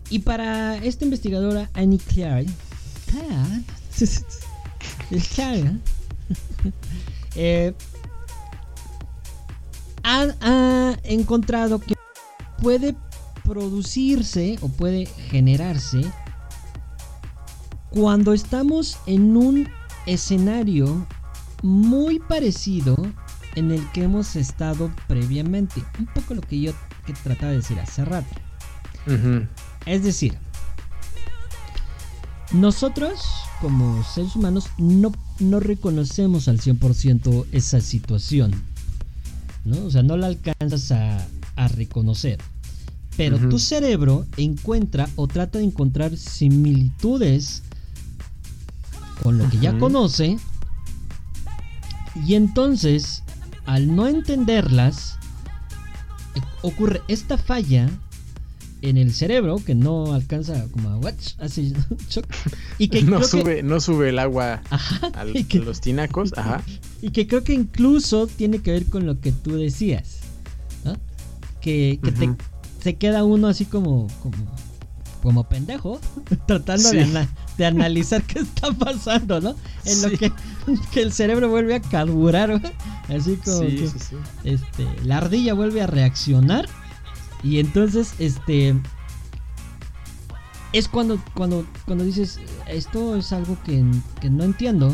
[0.10, 2.47] Y para esta investigadora, Annie Clark,
[3.12, 3.64] Clark,
[5.36, 5.80] Clark,
[7.36, 7.74] eh,
[10.03, 11.95] ha, ha encontrado que
[12.62, 12.95] puede
[13.43, 16.01] producirse o puede generarse
[17.89, 19.70] cuando estamos en un
[20.05, 21.08] escenario
[21.64, 22.95] muy parecido
[23.55, 25.84] en el que hemos estado previamente.
[25.99, 26.74] Un poco lo que yo
[27.05, 28.36] que trataba de decir hace rato.
[29.08, 29.47] Ujú.
[29.88, 30.38] Es decir,
[32.51, 33.21] nosotros
[33.61, 38.51] como seres humanos no, no reconocemos al 100% esa situación.
[39.65, 39.85] ¿no?
[39.85, 42.39] O sea, no la alcanzas a, a reconocer.
[43.15, 47.63] Pero tu cerebro encuentra o trata de encontrar similitudes
[49.23, 50.38] con lo que ya conoce.
[52.25, 53.23] Y entonces,
[53.65, 55.17] al no entenderlas,
[56.35, 57.89] eh, ocurre esta falla
[58.82, 61.73] en el cerebro que no alcanza como a watch, así,
[62.09, 62.25] choc,
[62.78, 65.82] y que no que- sube, no sube el agua Ajá, al- y que- a los
[65.82, 66.34] tinacos.
[66.38, 66.61] Ajá.
[67.01, 70.19] y que creo que incluso tiene que ver con lo que tú decías,
[70.86, 70.95] ¿no?
[71.61, 72.36] Que, que te-
[72.84, 74.36] se queda uno así como, como,
[75.23, 75.99] como pendejo,
[76.47, 77.09] tratando de, Sí.
[77.09, 79.55] ana- de analizar qué está pasando, ¿no?
[79.86, 80.32] En lo que,
[80.91, 82.61] que el cerebro vuelve a carburar,
[83.09, 83.75] así como Sí,
[84.43, 86.67] que este, la ardilla vuelve a reaccionar
[87.47, 88.75] y entonces este
[90.73, 93.83] es cuando cuando cuando dices esto es algo que,
[94.19, 94.93] que no entiendo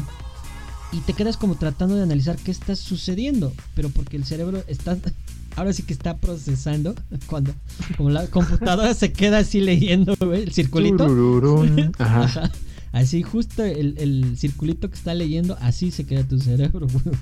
[0.92, 4.98] y te quedas como tratando de analizar qué está sucediendo pero porque el cerebro está
[5.56, 6.94] ahora sí que está procesando
[7.28, 7.54] cuando
[7.98, 11.92] como la computadora se queda así leyendo güey, el circulito Turururún.
[11.98, 12.24] Ajá.
[12.24, 12.52] Ajá.
[12.94, 17.16] Así justo el, el circulito que está leyendo, así se queda tu cerebro, güey,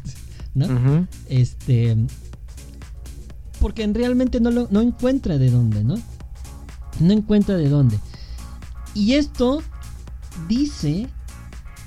[0.54, 1.08] ¿no?
[1.30, 1.96] Este.
[3.62, 5.96] Porque en- realmente no, lo, no encuentra de dónde, ¿no?
[7.00, 7.98] No encuentra de dónde.
[8.94, 9.64] Y esto
[10.50, 11.08] dice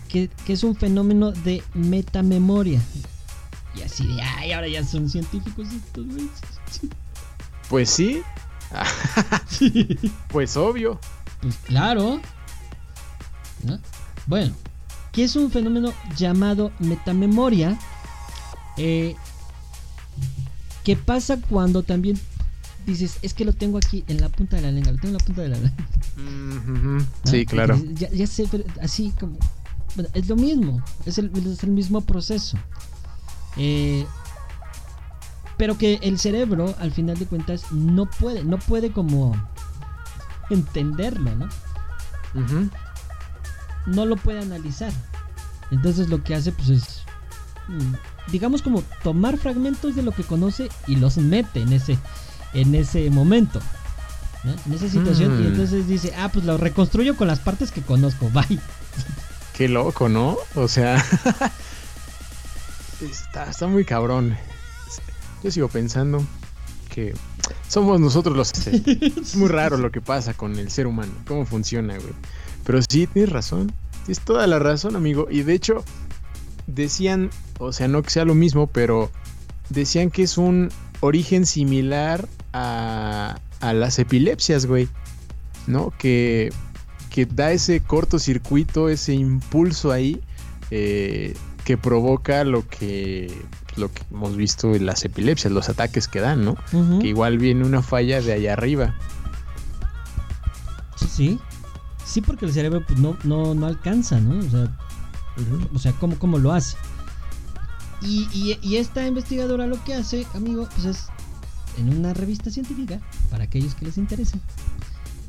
[0.08, 2.80] que, es un fenómeno de metamemoria.
[3.76, 6.06] Y así de, ay, ahora ya son científicos estos
[7.68, 8.22] Pues sí.
[10.28, 11.00] Pues obvio.
[11.40, 12.20] Pues claro.
[14.26, 14.54] Bueno,
[15.12, 17.78] que es un fenómeno llamado metamemoria.
[18.76, 19.16] Eh,
[20.84, 22.20] que pasa cuando también
[22.86, 25.18] dices, es que lo tengo aquí en la punta de la lengua, lo tengo en
[25.18, 27.06] la punta de la lengua.
[27.24, 27.80] Sí, claro.
[27.94, 29.38] ya, sé, pero así como...
[30.12, 31.30] es lo mismo, es el,
[31.70, 32.58] mismo proceso.
[33.56, 34.04] Eh,
[35.56, 39.34] pero que el cerebro, al final de cuentas, no puede, no puede como
[40.50, 41.48] entenderlo, ¿no?
[43.86, 44.92] No lo puede analizar.
[45.70, 47.02] Entonces lo que hace, pues es,
[47.68, 47.94] mm,
[48.30, 51.98] digamos como tomar fragmentos de lo que conoce y los mete en ese,
[52.52, 53.60] en ese momento.
[54.66, 55.40] En esa situación.
[55.40, 55.46] Y mm.
[55.48, 58.28] entonces dice, ah, pues lo reconstruyo con las partes que conozco.
[58.30, 58.60] Bye.
[59.54, 60.36] Qué loco, ¿no?
[60.54, 60.96] O sea,
[63.00, 64.36] está, está muy cabrón.
[65.42, 66.24] Yo sigo pensando
[66.90, 67.14] que
[67.68, 68.52] somos nosotros los...
[68.66, 72.12] es muy raro lo que pasa con el ser humano, cómo funciona, güey.
[72.64, 73.72] Pero sí, tienes razón.
[74.04, 75.28] Tienes toda la razón, amigo.
[75.30, 75.84] Y de hecho,
[76.66, 79.10] decían, o sea, no que sea lo mismo, pero
[79.68, 84.88] decían que es un origen similar a, las epilepsias, güey.
[85.66, 85.92] ¿No?
[85.96, 86.52] Que,
[87.08, 90.20] que da ese cortocircuito, ese impulso ahí
[90.70, 91.34] eh,
[91.64, 93.32] que provoca lo que,
[93.76, 96.56] lo que hemos visto en las epilepsias, los ataques que dan, ¿no?
[97.00, 98.94] Que igual viene una falla de allá arriba.
[100.96, 101.38] Sí,
[102.04, 104.44] sí, porque el cerebro pues, no, no, no alcanza, ¿no?
[104.44, 104.76] O sea,
[105.74, 106.76] o sea ¿cómo, ¿cómo, lo hace?
[108.02, 111.08] Y, y, y, esta investigadora lo que hace, amigo, pues es
[111.78, 114.38] en una revista científica, para aquellos que les interese,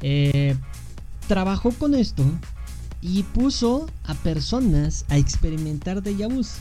[0.02, 0.56] eh,
[1.28, 2.24] trabajó con esto
[3.02, 6.54] y puso a personas a experimentar de vus.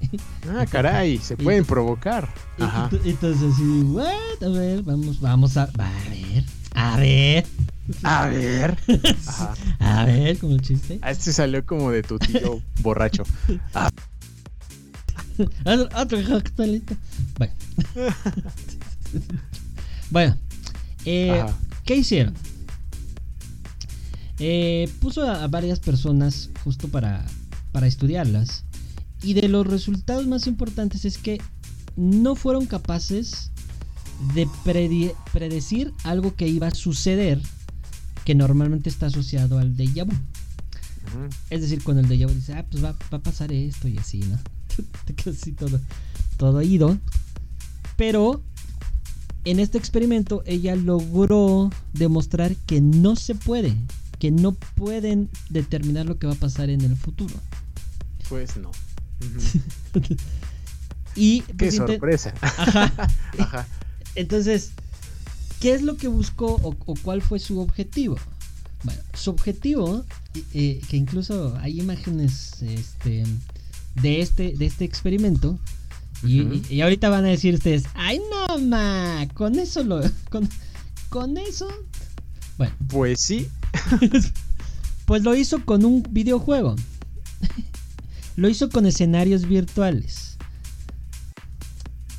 [0.46, 2.28] Ah, caray, se pueden provocar.
[2.60, 2.90] Ajá.
[3.04, 4.42] Entonces así, what?
[4.42, 6.44] A ver, vamos, vamos a, a ver,
[6.74, 7.46] a ver.
[8.02, 8.78] A ver.
[9.26, 9.54] Ajá.
[9.78, 10.98] A ver, como el chiste.
[11.02, 13.24] A este salió como de tu tío borracho.
[13.74, 13.90] Ah.
[15.96, 16.18] Otro
[17.38, 17.52] Bueno.
[20.10, 20.38] bueno.
[21.04, 21.44] Eh,
[21.84, 22.34] ¿Qué hicieron?
[24.38, 27.24] Eh, puso a, varias personas justo para,
[27.72, 28.64] para estudiarlas.
[29.22, 31.40] Y de los resultados más importantes es que
[31.96, 33.50] no fueron capaces
[34.34, 34.48] de
[35.32, 37.40] predecir algo que iba a suceder
[38.24, 40.14] que normalmente está asociado al déjà vu.
[41.50, 43.98] Es decir, cuando el déjà vu dice, ah, pues va, va, a pasar esto y
[43.98, 44.38] así, ¿no?
[45.04, 45.80] Te quedas así todo,
[46.36, 46.98] todo ido.
[47.96, 48.42] Pero
[49.44, 53.76] en este experimento ella logró demostrar que no se puede,
[54.18, 57.34] que no pueden determinar lo que va a pasar en el futuro.
[58.28, 58.70] Pues no.
[61.14, 62.34] y qué pues, sorpresa.
[62.40, 63.66] Ajá.
[64.16, 64.72] Entonces,
[65.64, 68.18] ¿qué es lo que buscó o, cuál fue su objetivo?
[68.82, 70.04] Bueno, su objetivo,
[70.52, 73.24] eh, que incluso hay imágenes este,
[73.94, 75.58] de, este, de este experimento,
[76.22, 80.02] y, ahorita van a decir ustedes, ay no, ma, con eso lo...
[80.28, 80.46] Con,
[81.08, 81.66] con eso...
[82.58, 82.74] Bueno.
[82.88, 83.48] Pues sí.
[85.06, 86.76] pues lo hizo con un videojuego.
[88.36, 90.36] lo hizo con escenarios virtuales.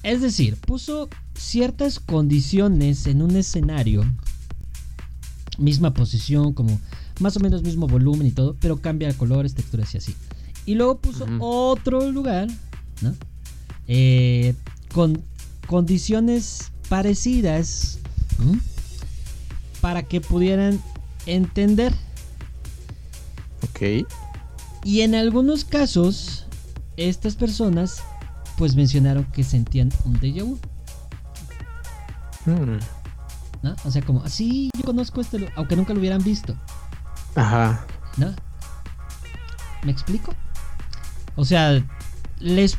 [0.02, 4.04] Es decir, puso ciertas condiciones en un escenario,
[5.58, 6.80] misma posición, como
[7.20, 10.16] más o menos mismo volumen y todo, pero cambia colores, texturas y así.
[10.66, 12.48] Y luego puso otro lugar,
[13.02, 13.14] ¿no?
[13.88, 14.56] Eh,
[14.94, 15.22] con
[15.68, 18.00] condiciones parecidas
[19.82, 20.82] para que pudieran
[21.26, 21.94] entender.
[23.70, 24.08] Ok.
[24.84, 26.46] Y en algunos casos,
[26.98, 28.02] estas personas
[28.58, 30.58] pues mencionaron que sentían un déjà vu.
[32.46, 32.78] Hmm.
[33.64, 33.76] ¿No?
[33.84, 36.56] O sea, como, así yo conozco este, aunque nunca lo hubieran visto.
[37.36, 37.86] Ajá.
[38.18, 38.34] ¿No?
[39.84, 40.34] ¿Me explico?
[41.36, 41.84] O sea,
[42.40, 42.78] les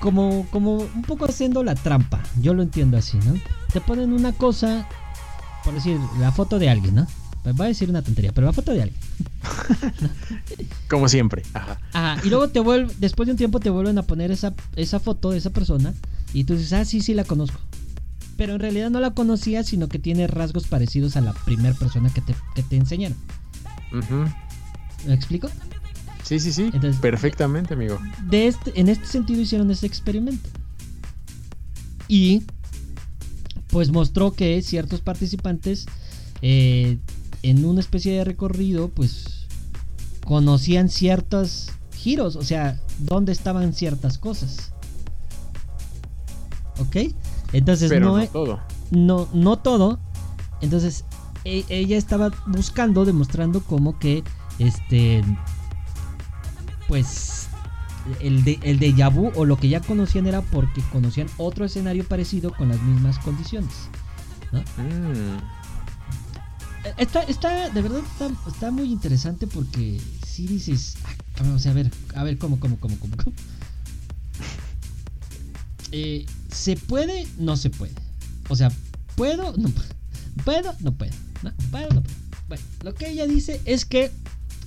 [0.00, 2.20] como, como un poco haciendo la trampa.
[2.40, 3.34] Yo lo entiendo así, ¿no?
[3.72, 4.86] Te ponen una cosa,
[5.64, 7.06] por decir, la foto de alguien, ¿no?
[7.58, 9.00] Va a decir una tontería, pero la foto de alguien.
[10.88, 11.42] Como siempre.
[11.54, 11.78] Ajá.
[11.92, 12.20] Ajá.
[12.24, 15.30] Y luego te vuelve, después de un tiempo te vuelven a poner esa, esa foto
[15.30, 15.94] de esa persona.
[16.32, 17.60] Y tú dices, ah, sí, sí la conozco.
[18.36, 22.12] Pero en realidad no la conocía, sino que tiene rasgos parecidos a la primera persona
[22.12, 23.16] que te, que te enseñaron.
[25.06, 25.48] ¿Me explico?
[26.22, 26.70] Sí, sí, sí.
[27.00, 27.98] perfectamente, amigo.
[28.28, 30.48] De este, en este sentido hicieron ese experimento.
[32.08, 32.44] Y
[33.68, 35.86] pues mostró que ciertos participantes
[36.42, 36.98] eh,
[37.42, 39.46] en una especie de recorrido, pues
[40.24, 44.72] conocían ciertos giros, o sea, dónde estaban ciertas cosas.
[46.78, 47.14] ¿Ok?
[47.52, 48.60] Entonces Pero no, no todo.
[48.90, 49.98] no, no todo.
[50.60, 51.04] Entonces,
[51.44, 54.22] e- ella estaba buscando, demostrando como que,
[54.58, 55.22] este,
[56.88, 57.48] pues,
[58.20, 62.04] el, de, el déjà vu o lo que ya conocían era porque conocían otro escenario
[62.06, 63.72] parecido con las mismas condiciones.
[64.52, 64.56] Mm.
[64.84, 65.38] Eh,
[66.96, 70.96] Está, está, de verdad, está, está muy interesante porque si dices,
[71.38, 73.16] ah, o sea, a ver, a ver, ¿cómo, cómo, cómo, cómo?
[73.16, 73.36] cómo?
[75.94, 77.26] Eh, ¿Se puede?
[77.38, 77.94] No se puede.
[78.48, 78.70] O sea,
[79.16, 79.56] ¿puedo?
[79.56, 80.72] No puedo.
[80.84, 81.12] No puedo.
[81.42, 81.88] No, ¿Puedo?
[81.94, 82.16] No puedo.
[82.48, 84.10] Bueno, lo que ella dice es que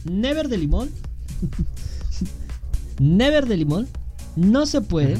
[0.05, 0.89] Never de limón.
[2.99, 3.87] Never de limón.
[4.35, 5.17] No se puede.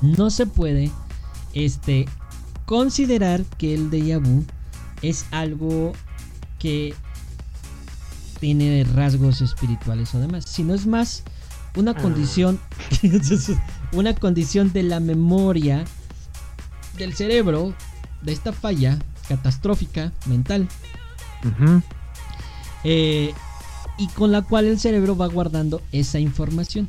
[0.00, 0.90] No se puede.
[1.54, 2.06] Este.
[2.66, 4.44] Considerar que el déjà vu
[5.02, 5.92] es algo
[6.58, 6.94] que
[8.40, 10.44] tiene rasgos espirituales o demás.
[10.46, 11.22] Sino es más
[11.76, 12.00] una Ah.
[12.02, 12.58] condición.
[13.92, 15.84] una condición de la memoria
[16.96, 17.74] del cerebro.
[18.22, 20.68] De esta falla catastrófica mental.
[22.84, 23.32] Eh,
[23.98, 26.88] y con la cual el cerebro va guardando esa información.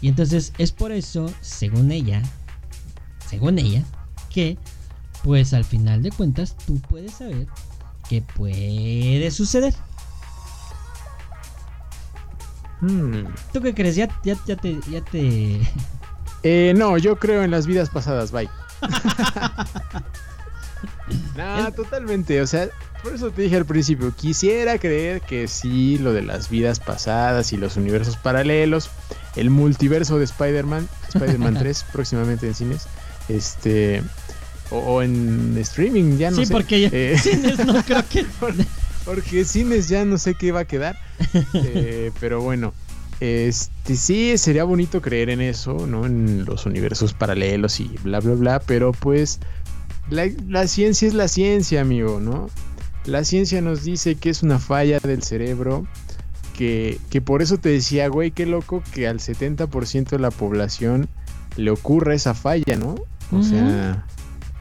[0.00, 2.22] Y entonces es por eso, según ella,
[3.28, 3.84] según ella,
[4.30, 4.56] que
[5.22, 7.46] pues al final de cuentas tú puedes saber
[8.08, 9.74] que puede suceder.
[12.80, 13.24] Mm.
[13.52, 13.96] ¿Tú qué crees?
[13.96, 15.60] Ya, ya, ya te, ya te...
[16.42, 18.48] Eh, no, yo creo en las vidas pasadas, bye.
[21.36, 22.40] nah, El- totalmente.
[22.40, 22.68] O sea,
[23.02, 27.52] por eso te dije al principio, quisiera creer que sí, lo de las vidas pasadas
[27.52, 28.90] y los universos paralelos,
[29.36, 32.86] el multiverso de Spider-Man, Spider-Man 3, próximamente en cines,
[33.28, 34.02] este,
[34.70, 36.52] o, o en streaming, ya no sí, sé.
[36.52, 36.88] porque ya...
[36.92, 38.26] Eh, cines no creo que...
[39.10, 40.96] porque cines ya no sé qué va a quedar.
[41.52, 42.72] Eh, pero bueno,
[43.18, 46.06] este sí sería bonito creer en eso, ¿no?
[46.06, 48.60] En los universos paralelos y bla, bla, bla.
[48.60, 49.40] Pero pues
[50.10, 52.48] la, la ciencia es la ciencia, amigo, ¿no?
[53.04, 55.86] La ciencia nos dice que es una falla del cerebro.
[56.56, 61.08] Que, que por eso te decía, güey, qué loco que al 70% de la población
[61.56, 62.96] le ocurra esa falla, ¿no?
[63.32, 64.04] O sea,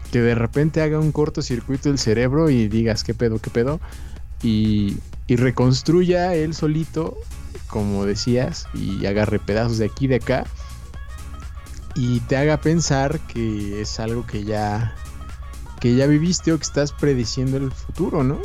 [0.09, 3.81] que de repente haga un cortocircuito el cerebro y digas, ¿qué pedo, qué pedo?
[4.41, 7.17] Y, y reconstruya él solito,
[7.67, 10.45] como decías, y agarre pedazos de aquí y de acá,
[11.95, 14.95] y te haga pensar que es algo que ya,
[15.79, 18.39] que ya viviste o que estás prediciendo el futuro, ¿no?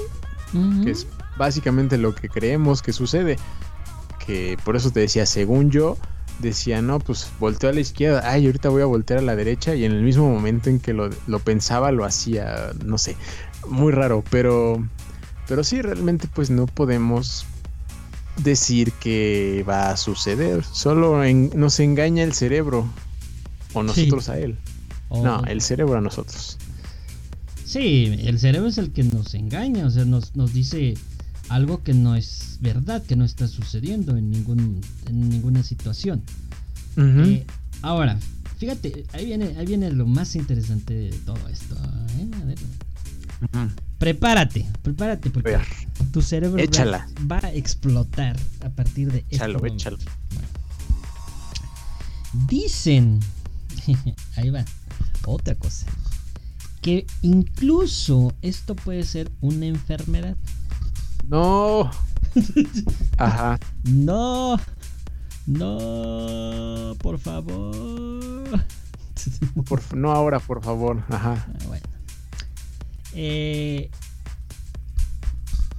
[0.85, 3.37] Que es básicamente lo que creemos que sucede.
[4.25, 5.99] Que por eso te decía, según yo,
[6.39, 9.75] decía, no, pues volteo a la izquierda, ay, ahorita voy a voltear a la derecha,
[9.75, 13.17] y en el mismo momento en que lo, lo pensaba, lo hacía, no sé,
[13.69, 14.83] muy raro, pero,
[15.49, 17.45] pero sí, realmente pues no podemos
[18.43, 22.87] decir que va a suceder, solo en- nos engaña el cerebro,
[23.73, 24.57] o nosotros a él.
[25.11, 26.59] No, el cerebro a nosotros.
[27.65, 30.95] Sí, el cerebro es el que nos engaña, o sea, nos, nos dice
[31.49, 36.23] algo que no es verdad, que no está sucediendo en, ningún, en ninguna situación.
[36.97, 37.47] Eh,
[37.83, 38.19] ahora,
[38.59, 41.75] fíjate, ahí viene, ahí viene lo más interesante de todo esto.
[42.19, 42.29] ¿eh?
[42.41, 42.59] A ver,
[43.99, 45.59] Prepárate, prepárate, porque
[46.13, 47.09] tu cerebro va- Échala.
[47.31, 49.77] Va, a explotar a partir de este échalo, momento.
[49.77, 49.99] échalo.
[52.49, 53.21] Dicen,
[54.37, 54.65] ahí va,
[55.27, 55.87] otra cosa,
[56.83, 60.37] que incluso esto puede ser una enfermedad.
[61.29, 61.91] No.
[63.19, 63.59] Ajá.
[63.85, 64.59] No,
[65.47, 68.65] no, por favor.
[69.69, 71.03] Por no ahora, por favor.
[71.09, 71.47] Ajá.
[71.49, 71.87] Ah, bueno.
[73.15, 73.91] Eh,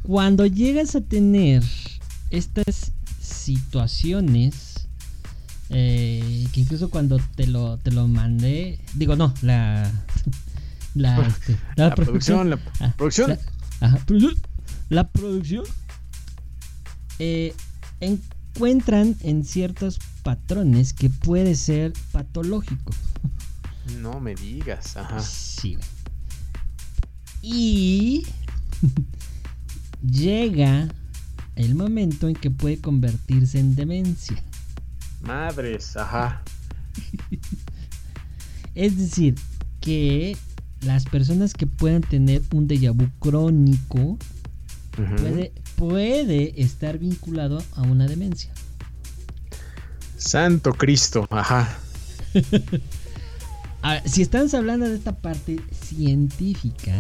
[0.03, 1.63] cuando llegas a tener
[2.29, 4.87] estas situaciones,
[5.69, 9.91] eh, que incluso cuando te lo, te lo mandé, digo, no, la.
[10.95, 13.31] La, este, la La producción, la Ah, producción.
[13.31, 13.39] la-
[13.87, 14.37] ajá, produ-
[14.87, 15.65] la producción
[17.19, 17.53] eh,
[17.99, 22.93] encuentran en ciertos patrones que puede ser patológico.
[23.99, 24.95] No me digas.
[24.95, 25.19] Ajá.
[25.19, 25.85] Sí, güey.
[27.47, 28.25] Y
[30.01, 30.87] llega
[31.55, 34.41] el momento en que puede convertirse en demencia.
[35.21, 36.41] Madres, ajá.
[38.73, 39.35] Es decir,
[39.79, 40.35] que
[40.81, 44.17] las personas que puedan tener un déjà vu crónico
[44.97, 45.15] Ujú.
[45.15, 48.51] puede, puede estar vinculado a una demencia.
[50.17, 51.77] Santo Cristo, ajá.
[53.81, 56.99] A ver, si estamos hablando de esta parte científica,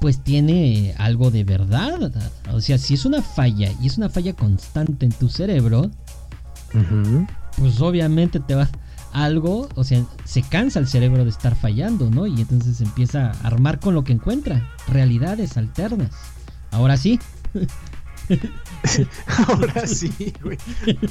[0.00, 2.12] pues tiene algo de verdad.
[2.52, 5.90] O sea, si es una falla y es una falla constante en tu cerebro,
[7.56, 8.68] pues obviamente te va
[9.12, 12.26] algo, o sea, se cansa el cerebro de estar fallando, ¿no?
[12.26, 16.10] Y entonces empieza a armar con lo que encuentra, realidades alternas.
[16.70, 17.18] Ahora sí.
[19.48, 20.58] Ahora sí, güey.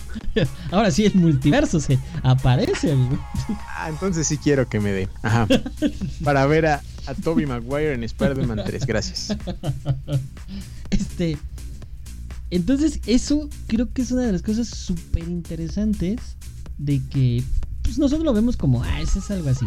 [0.72, 3.18] Ahora sí el multiverso se aparece, amigo.
[3.76, 5.10] Ah, entonces sí quiero que me dé.
[5.24, 5.48] Ajá.
[6.24, 8.86] Para ver a, a Toby Maguire en Spider-Man 3.
[8.86, 9.38] Gracias.
[10.90, 11.38] Este.
[12.50, 16.38] Entonces, eso creo que es una de las cosas súper interesantes
[16.78, 17.44] de que
[17.82, 19.66] pues nosotros lo vemos como, ah, eso es algo así.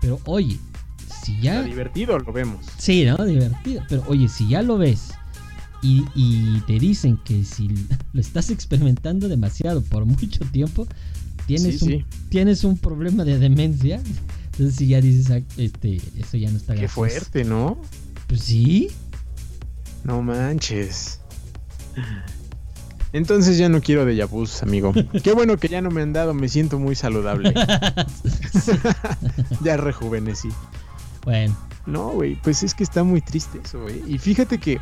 [0.00, 0.58] Pero oye,
[1.22, 1.62] si ya...
[1.62, 2.66] divertido lo vemos.
[2.78, 3.16] Sí, ¿no?
[3.24, 3.82] Divertido.
[3.88, 5.12] Pero oye, si ya lo ves
[5.82, 7.68] y, y te dicen que si
[8.12, 10.86] lo estás experimentando demasiado por mucho tiempo,
[11.46, 14.02] tienes, un, tienes un problema de demencia.
[14.60, 17.80] Entonces si ya dices, ah, este, eso ya no está Qué fuerte, ¿no?
[18.26, 18.90] Pues sí.
[20.04, 21.18] No manches.
[23.14, 24.92] Entonces ya no quiero de vus, amigo.
[25.24, 27.54] Qué bueno que ya no me han dado, me siento muy saludable.
[29.64, 30.50] ya rejuvenecí.
[31.24, 31.56] Bueno.
[31.86, 34.02] No, güey, pues es que está muy triste eso, güey.
[34.06, 34.78] Y fíjate que,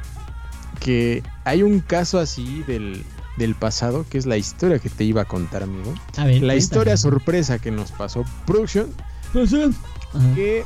[0.81, 3.05] que hay un caso así del,
[3.37, 5.95] del pasado, que es la historia que te iba a contar, amigo.
[6.16, 8.93] A ver, la historia sorpresa que nos pasó Production,
[10.35, 10.64] que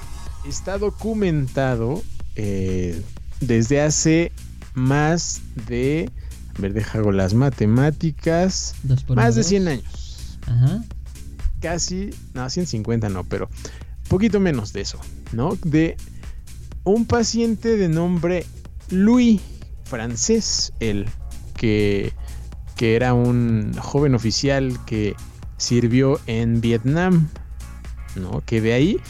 [0.48, 2.02] está documentado
[2.36, 3.02] eh,
[3.40, 4.32] desde hace
[4.74, 6.10] más de
[6.56, 8.74] a ver, deja las matemáticas.
[9.08, 10.38] Más de 100 años.
[10.46, 10.84] Ajá.
[11.60, 13.48] Casi, no, 150 no, pero
[14.08, 14.98] poquito menos de eso,
[15.32, 15.56] ¿no?
[15.64, 15.96] De
[16.84, 18.44] un paciente de nombre
[18.90, 19.40] Louis,
[19.84, 21.06] francés, él,
[21.56, 22.12] que,
[22.76, 25.14] que era un joven oficial que
[25.56, 27.28] sirvió en Vietnam,
[28.16, 28.42] ¿no?
[28.44, 29.00] Que de ahí,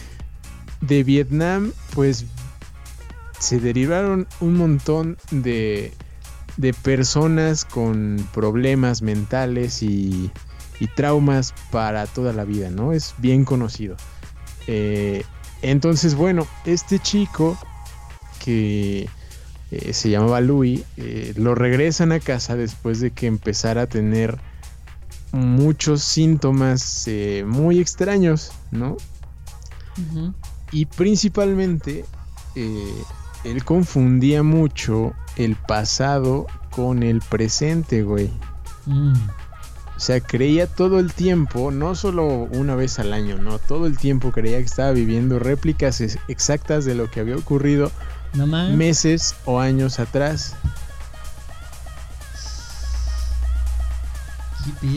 [0.80, 2.24] de Vietnam, pues
[3.38, 5.92] se derivaron un montón de
[6.56, 10.30] de personas con problemas mentales y,
[10.96, 12.92] traumas para toda la vida, ¿no?
[12.92, 13.94] Es bien conocido.
[14.66, 15.22] Eh,
[15.62, 17.56] entonces, bueno, este chico
[18.44, 19.08] que
[19.70, 24.40] eh, se llamaba Louis, eh, lo regresan a casa después de que empezara a tener
[25.32, 27.06] muchos síntomas
[27.46, 28.96] muy extraños, ¿no?
[30.70, 32.04] Y principalmente
[32.54, 38.30] él confundía mucho el pasado con el presente, güey.
[38.86, 39.14] Mm.
[39.96, 43.98] O sea, creía todo el tiempo, no solo una vez al año, no, todo el
[43.98, 47.92] tiempo creía que estaba viviendo réplicas exactas de lo que había ocurrido
[48.74, 50.56] meses o años atrás.
[54.64, 54.88] ¿Qué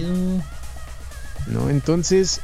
[1.47, 2.41] No, entonces,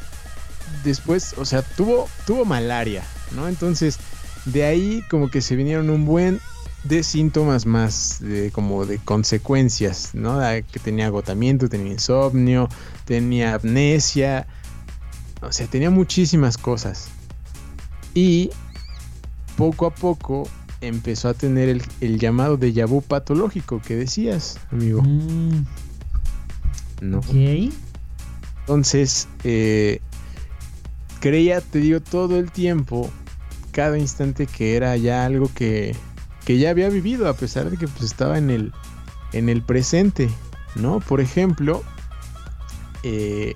[0.83, 3.03] después, o sea, tuvo, tuvo malaria,
[3.35, 3.47] ¿no?
[3.47, 3.97] Entonces,
[4.45, 6.39] de ahí como que se vinieron un buen
[6.83, 10.39] de síntomas más de, como de consecuencias, ¿no?
[10.71, 12.69] Que tenía agotamiento, tenía insomnio,
[13.05, 14.47] tenía amnesia,
[15.41, 17.09] o sea, tenía muchísimas cosas.
[18.13, 18.49] Y
[19.57, 20.47] poco a poco
[20.81, 25.03] empezó a tener el, llamado de vu patológico que decías, amigo.
[25.03, 25.65] Mm.
[27.01, 27.19] ¿No?
[27.19, 27.73] Ok.
[28.61, 29.99] Entonces, eh,
[31.19, 33.11] creía, te digo, todo el tiempo
[33.71, 35.95] cada instante que era ya algo que,
[36.45, 38.71] que ya había vivido, a pesar de que pues, estaba en el,
[39.33, 40.29] en el presente,
[40.75, 40.99] ¿no?
[40.99, 41.83] Por ejemplo,
[43.03, 43.55] eh,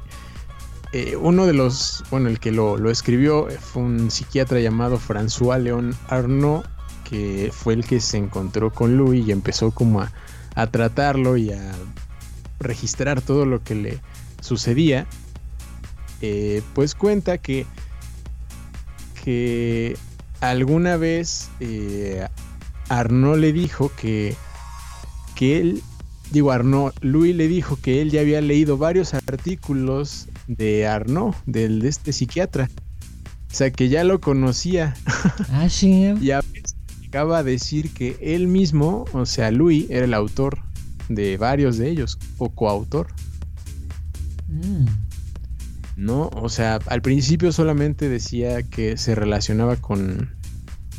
[0.93, 5.59] eh, uno de los, bueno, el que lo, lo, escribió fue un psiquiatra llamado François
[5.61, 6.63] León Arnaud,
[7.09, 10.11] que fue el que se encontró con Louis y empezó como a,
[10.55, 11.73] a tratarlo y a
[12.59, 13.99] registrar todo lo que le
[14.41, 15.07] sucedía.
[16.21, 17.65] Eh, pues cuenta que
[19.25, 19.97] que
[20.39, 22.27] alguna vez eh,
[22.89, 24.35] Arnaud le dijo que,
[25.35, 25.81] que él,
[26.31, 31.81] digo Arnaud, Louis le dijo que él ya había leído varios artículos de Arnaud, del,
[31.81, 32.69] de este psiquiatra.
[33.51, 34.95] O sea, que ya lo conocía.
[35.51, 36.13] Ah, sí.
[36.21, 40.59] y a veces llegaba a decir que él mismo, o sea, Louis, era el autor
[41.09, 43.07] de varios de ellos, o coautor.
[44.47, 44.85] Mm.
[45.95, 46.29] ¿no?
[46.33, 50.35] O sea, al principio solamente decía que se relacionaba con,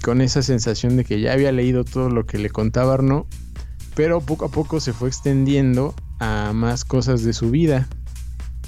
[0.03, 3.27] con esa sensación de que ya había leído todo lo que le contaba Arno,
[3.95, 7.89] pero poco a poco se fue extendiendo a más cosas de su vida,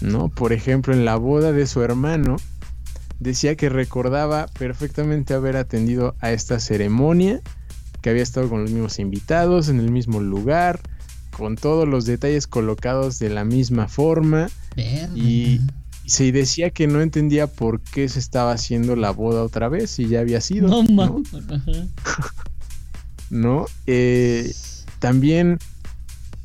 [0.01, 0.29] ¿no?
[0.29, 2.37] Por ejemplo, en la boda de su hermano,
[3.21, 7.41] decía que recordaba perfectamente haber atendido a esta ceremonia,
[8.01, 10.81] que había estado con los mismos invitados, en el mismo lugar,
[11.39, 14.51] con todos los detalles colocados de la misma forma.
[15.15, 15.61] Y
[16.05, 20.09] se decía que no entendía por qué se estaba haciendo la boda otra vez y
[20.09, 20.69] ya había sido.
[20.69, 20.83] No,
[23.31, 23.67] ¿no?
[23.87, 24.53] Eh,
[24.99, 25.59] también,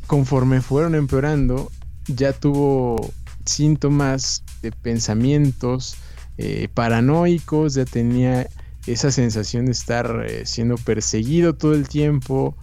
[0.06, 1.72] conforme fueron empeorando,
[2.08, 3.12] ya tuvo
[3.46, 5.96] síntomas de pensamientos
[6.38, 8.48] eh, paranoicos, ya tenía
[8.86, 12.56] esa sensación de estar eh, siendo perseguido todo el tiempo,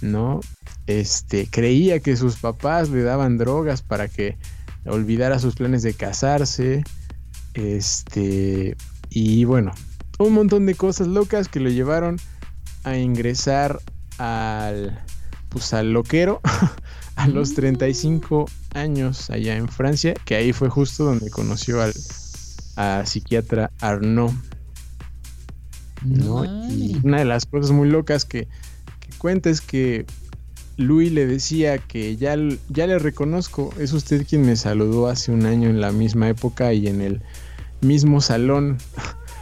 [0.00, 0.40] ¿no?
[0.86, 4.36] Este, creía que sus papás le daban drogas para que
[4.86, 6.84] olvidara sus planes de casarse,
[7.54, 8.76] este,
[9.10, 9.72] y bueno,
[10.18, 12.18] un montón de cosas locas que lo llevaron
[12.84, 13.80] a ingresar
[14.18, 14.98] al,
[15.48, 16.40] pues al loquero
[17.16, 18.78] a los 35 mm.
[18.78, 21.94] años allá en Francia, que ahí fue justo donde conoció al
[23.06, 24.32] psiquiatra Arnaud.
[26.04, 26.44] ¿no?
[26.70, 28.46] Y una de las cosas muy locas que
[29.18, 30.06] cuenta es que
[30.76, 32.36] Louis le decía que ya,
[32.68, 36.72] ya le reconozco, es usted quien me saludó hace un año en la misma época
[36.72, 37.20] y en el
[37.80, 38.78] mismo salón.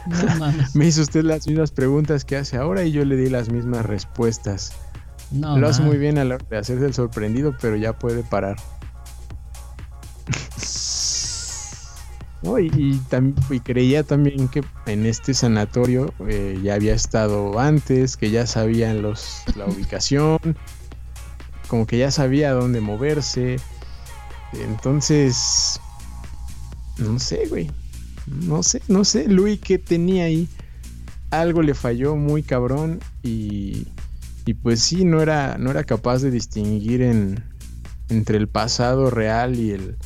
[0.73, 3.85] me hizo usted las mismas preguntas que hace ahora y yo le di las mismas
[3.85, 4.73] respuestas.
[5.31, 8.55] Lo hace muy bien a la de hacerse el sorprendido, pero ya puede parar.
[12.43, 19.01] Y, creía también que en este sanatorio eh, ya había estado antes, que ya sabían
[19.01, 20.39] los, la ubicación,
[21.67, 23.57] como que ya sabía dónde moverse.
[24.53, 25.79] Entonces,
[26.97, 27.69] no sé, güey.
[28.27, 30.49] No sé, no sé, Luis, ¿qué tenía ahí?
[31.29, 33.87] Algo le falló muy cabrón y,
[34.45, 37.43] y pues sí, no era, no era capaz de distinguir en,
[38.09, 39.97] entre el pasado real y el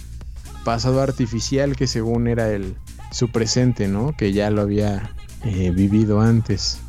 [0.63, 2.75] pasado artificial que según era el,
[3.11, 4.15] su presente, ¿no?
[4.15, 5.13] Que ya lo había
[5.43, 6.79] eh, vivido antes.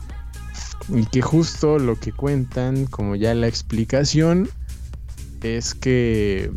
[0.89, 4.49] Y que justo lo que cuentan, como ya la explicación,
[5.43, 6.53] es que,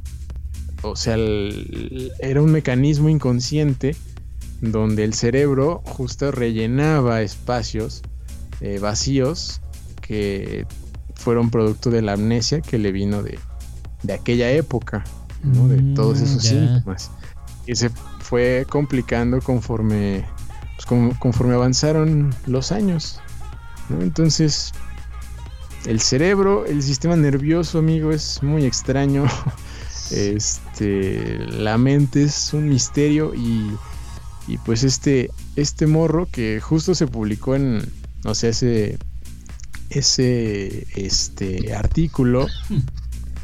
[0.81, 3.95] o sea, era un mecanismo inconsciente
[4.61, 8.01] donde el cerebro justo rellenaba espacios
[8.61, 9.61] eh, vacíos
[10.01, 10.65] que
[11.15, 13.39] fueron producto de la amnesia que le vino de,
[14.03, 15.03] de aquella época,
[15.45, 15.67] ¿no?
[15.67, 17.11] de todos esos mm, síntomas.
[17.65, 17.89] Y se
[18.19, 20.25] fue complicando conforme,
[20.75, 20.85] pues,
[21.19, 23.19] conforme avanzaron los años.
[23.89, 24.71] Entonces,
[25.85, 29.25] el cerebro, el sistema nervioso, amigo, es muy extraño.
[30.11, 33.71] Este, la mente es un misterio y
[34.47, 37.81] y pues este, este morro que justo se publicó en,
[38.23, 38.97] o sea, ese,
[39.89, 42.47] ese este, artículo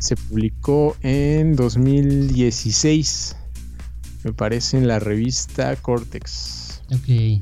[0.02, 3.36] se publicó en 2016,
[4.24, 6.82] me parece, en la revista Cortex.
[6.92, 7.42] Ok.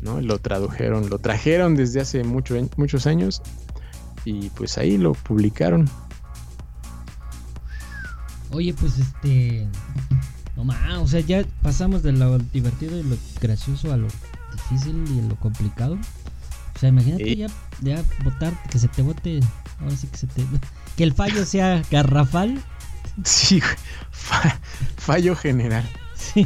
[0.00, 0.20] ¿no?
[0.20, 3.42] Lo tradujeron, lo trajeron desde hace mucho, muchos años
[4.24, 5.88] y pues ahí lo publicaron.
[8.50, 9.66] Oye, pues este
[10.56, 14.08] no más, o sea, ya pasamos de lo divertido y lo gracioso a lo
[14.52, 15.98] difícil y lo complicado.
[16.74, 17.48] O sea, imagínate ya,
[17.82, 19.40] ya votar, que se te vote,
[19.80, 20.44] ahora sí que se te...
[20.98, 22.60] Que el fallo sea garrafal.
[23.24, 23.62] Sí,
[24.96, 25.88] fallo general.
[26.16, 26.44] Sí.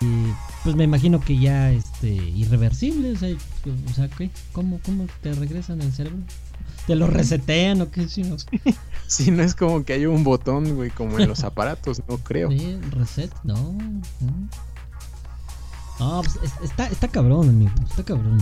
[0.00, 0.06] Y
[0.62, 3.36] pues me imagino que ya este irreversible, o sea,
[3.90, 4.30] o sea ¿qué?
[4.52, 6.20] ¿Cómo, ¿cómo te regresan el cerebro?
[6.86, 8.06] ¿Te lo resetean o qué?
[9.08, 12.50] Sí, no es como que hay un botón, güey, como en los aparatos, no creo.
[12.52, 13.76] Sí, reset, no.
[15.98, 18.38] No, pues está, está cabrón, amigo, está cabrón.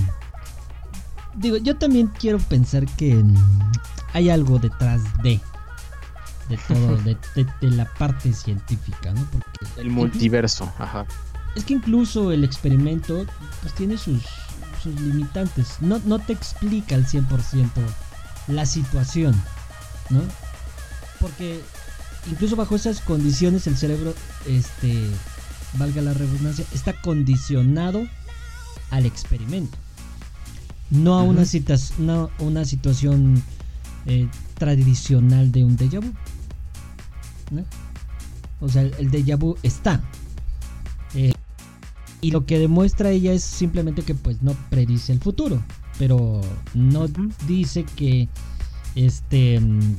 [1.34, 3.24] Digo, yo también quiero pensar que
[4.14, 5.40] hay algo detrás de
[6.48, 9.26] de todo, de, la parte científica, ¿no?
[9.30, 11.06] Porque el multiverso, ajá.
[11.54, 13.24] Es que incluso el experimento,
[13.62, 14.22] pues tiene sus,
[14.82, 15.76] sus limitantes.
[15.80, 17.70] No, no te explica al 100%
[18.48, 19.34] la situación,
[20.10, 20.20] ¿no?
[21.20, 21.60] Porque
[22.30, 24.14] incluso bajo esas condiciones el cerebro,
[24.46, 25.08] este,
[25.74, 28.06] valga la redundancia, está condicionado
[28.90, 29.78] al experimento.
[30.90, 31.44] No a una,
[32.38, 33.42] una situación
[34.06, 34.28] eh,
[34.58, 36.12] tradicional de un déjà vu.
[38.60, 40.00] O sea, el, déjà vu está.
[41.14, 41.32] Eh,
[42.20, 45.62] y lo que demuestra ella es simplemente que pues no predice el futuro
[45.98, 46.40] pero
[46.74, 47.06] no
[47.46, 48.28] dice que
[48.94, 49.96] este mm,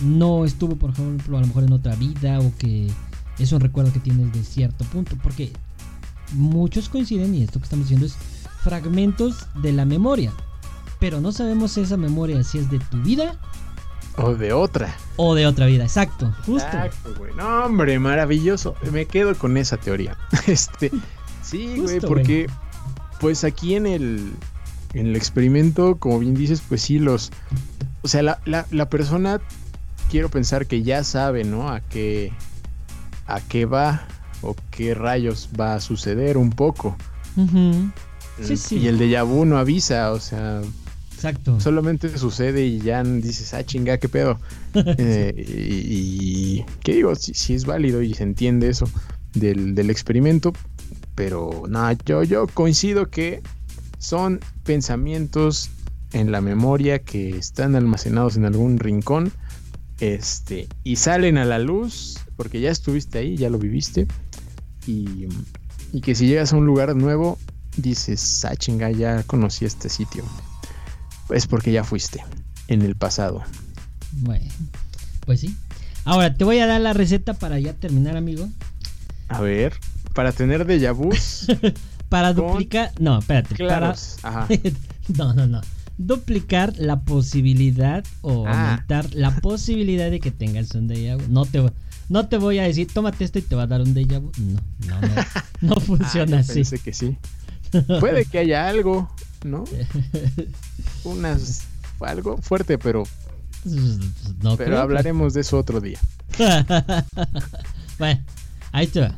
[0.00, 2.88] no estuvo, por ejemplo, a lo mejor en otra vida o que
[3.38, 5.52] es un recuerdo que tienes de cierto punto, porque
[6.32, 8.16] muchos coinciden y esto que estamos diciendo es
[8.62, 10.32] fragmentos de la memoria,
[10.98, 13.38] pero no sabemos esa memoria si es de tu vida
[14.16, 14.94] o de otra.
[15.16, 16.66] O de otra vida, exacto, justo.
[16.66, 17.34] Exacto, güey.
[17.34, 18.74] No, hombre, maravilloso.
[18.90, 20.16] Me quedo con esa teoría.
[20.46, 20.90] Este,
[21.42, 22.46] sí, güey, porque
[23.20, 24.32] pues aquí en el
[24.94, 27.30] en el experimento, como bien dices, pues sí, los...
[28.02, 29.40] O sea, la, persona,
[30.10, 31.68] quiero pensar que ya sabe, ¿no?
[31.68, 32.32] A qué,
[33.26, 34.06] a qué va
[34.42, 36.96] o qué rayos va a suceder un poco.
[38.40, 38.78] sí, sí.
[38.78, 40.62] Y el de vu no avisa, o sea,
[41.26, 41.58] Exacto.
[41.60, 44.38] Solamente sucede y ya dices, ah, chinga, qué pedo.
[44.98, 47.14] Eh, y, y, ¿qué digo?
[47.14, 48.86] Si, es válido y se entiende eso
[49.32, 50.52] del, del experimento,
[51.14, 53.42] pero nada, yo, yo coincido que
[53.98, 55.70] son pensamientos
[56.12, 59.32] en la memoria que están almacenados en algún rincón
[59.98, 64.06] este y salen a la luz porque ya estuviste ahí, ya lo viviste
[64.86, 65.26] y,
[65.92, 67.38] y que si llegas a un lugar nuevo
[67.78, 70.22] dices, ah chinga, ya conocí este sitio.
[71.30, 72.24] Es porque ya fuiste
[72.68, 73.42] en el pasado.
[74.12, 74.46] Bueno,
[75.24, 75.56] pues sí.
[76.04, 78.48] Ahora te voy a dar la receta para ya terminar, amigo.
[79.28, 79.74] A ver,
[80.14, 81.10] para tener déjà vu.
[82.08, 82.92] para duplicar.
[83.00, 83.54] No, espérate.
[83.54, 84.18] Claros.
[84.22, 84.46] Para...
[85.18, 85.60] no, no, no.
[85.98, 88.50] Duplicar la posibilidad o ah.
[88.50, 91.24] aumentar la posibilidad de que tengas un déjà vu.
[91.28, 91.64] No te,
[92.08, 94.30] no te voy a decir, tómate esto y te va a dar un déjà vu.
[94.38, 95.14] No, no, no,
[95.60, 96.54] no ah, funciona así.
[96.54, 97.16] Pensé que sí.
[98.00, 99.10] Puede que haya algo,
[99.46, 99.64] ¿no?
[101.04, 101.62] Unas,
[102.00, 103.04] algo fuerte, pero.
[104.42, 105.98] No pero hablaremos de eso otro día.
[107.98, 108.22] bueno,
[108.72, 109.16] ahí te va.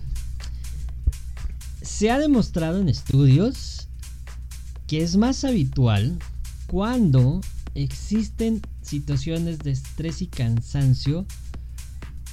[1.83, 3.89] Se ha demostrado en estudios
[4.87, 6.19] que es más habitual
[6.67, 7.43] cuando
[7.75, 11.27] existen situaciones de estrés y cansancio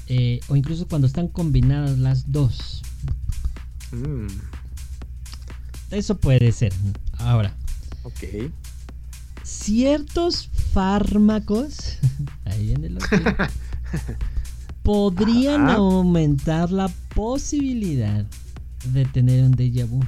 [0.07, 2.81] eh, o incluso cuando están combinadas las dos.
[3.91, 4.27] Mm.
[5.91, 6.73] Eso puede ser.
[7.17, 7.55] Ahora.
[8.05, 8.51] Ok.
[9.43, 11.97] Ciertos fármacos.
[12.45, 12.97] Ahí en el
[14.83, 18.23] podrían aumentar la posibilidad
[18.93, 19.99] de tener un déjà vu.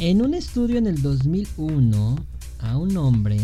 [0.00, 2.16] En un estudio en el 2001
[2.58, 3.38] a un hombre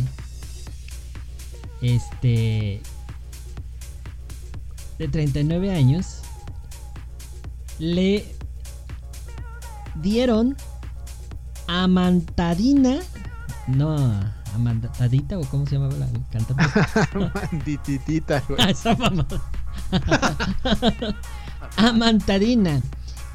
[1.81, 2.83] este
[4.99, 6.23] de 39 años
[7.79, 8.25] le
[10.03, 10.57] dieron
[11.69, 12.99] amantadina,
[13.69, 14.21] no,
[14.55, 16.65] amantadita o cómo se llamaba la cantante.
[17.15, 18.43] Amantitita,
[21.77, 22.83] amantadina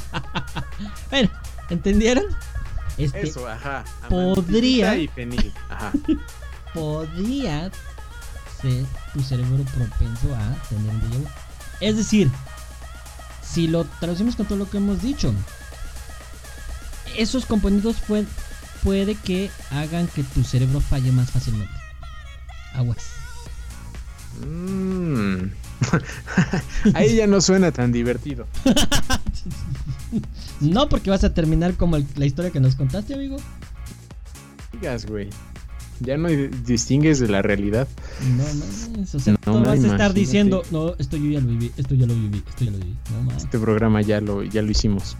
[1.10, 1.30] bueno,
[1.70, 2.24] ¿entendieron?
[2.98, 3.82] Este, eso, ajá.
[4.08, 4.96] Podría.
[4.96, 5.92] Y fenil, ajá.
[6.74, 7.70] podría
[8.60, 11.26] ser tu cerebro propenso a tener un
[11.80, 12.30] Es decir,
[13.42, 15.32] si lo traducimos con todo lo que hemos dicho,
[17.16, 17.96] esos componentes
[18.82, 21.74] puede, que hagan que tu cerebro falle más fácilmente.
[22.74, 22.98] Aguas.
[24.40, 25.50] Mm.
[26.94, 28.46] Ahí ya no suena tan divertido.
[30.60, 33.36] no, porque vas a terminar como la historia que nos contaste, amigo.
[34.72, 35.28] Digas, güey.
[36.00, 37.86] Ya no distingues de la realidad.
[38.36, 41.70] No mames, o sea, no, vas a estar diciendo, no, esto yo ya lo viví,
[41.76, 42.96] esto ya lo viví, esto ya lo viví.
[43.24, 43.36] No.
[43.36, 45.16] Este programa ya lo, ya lo hicimos.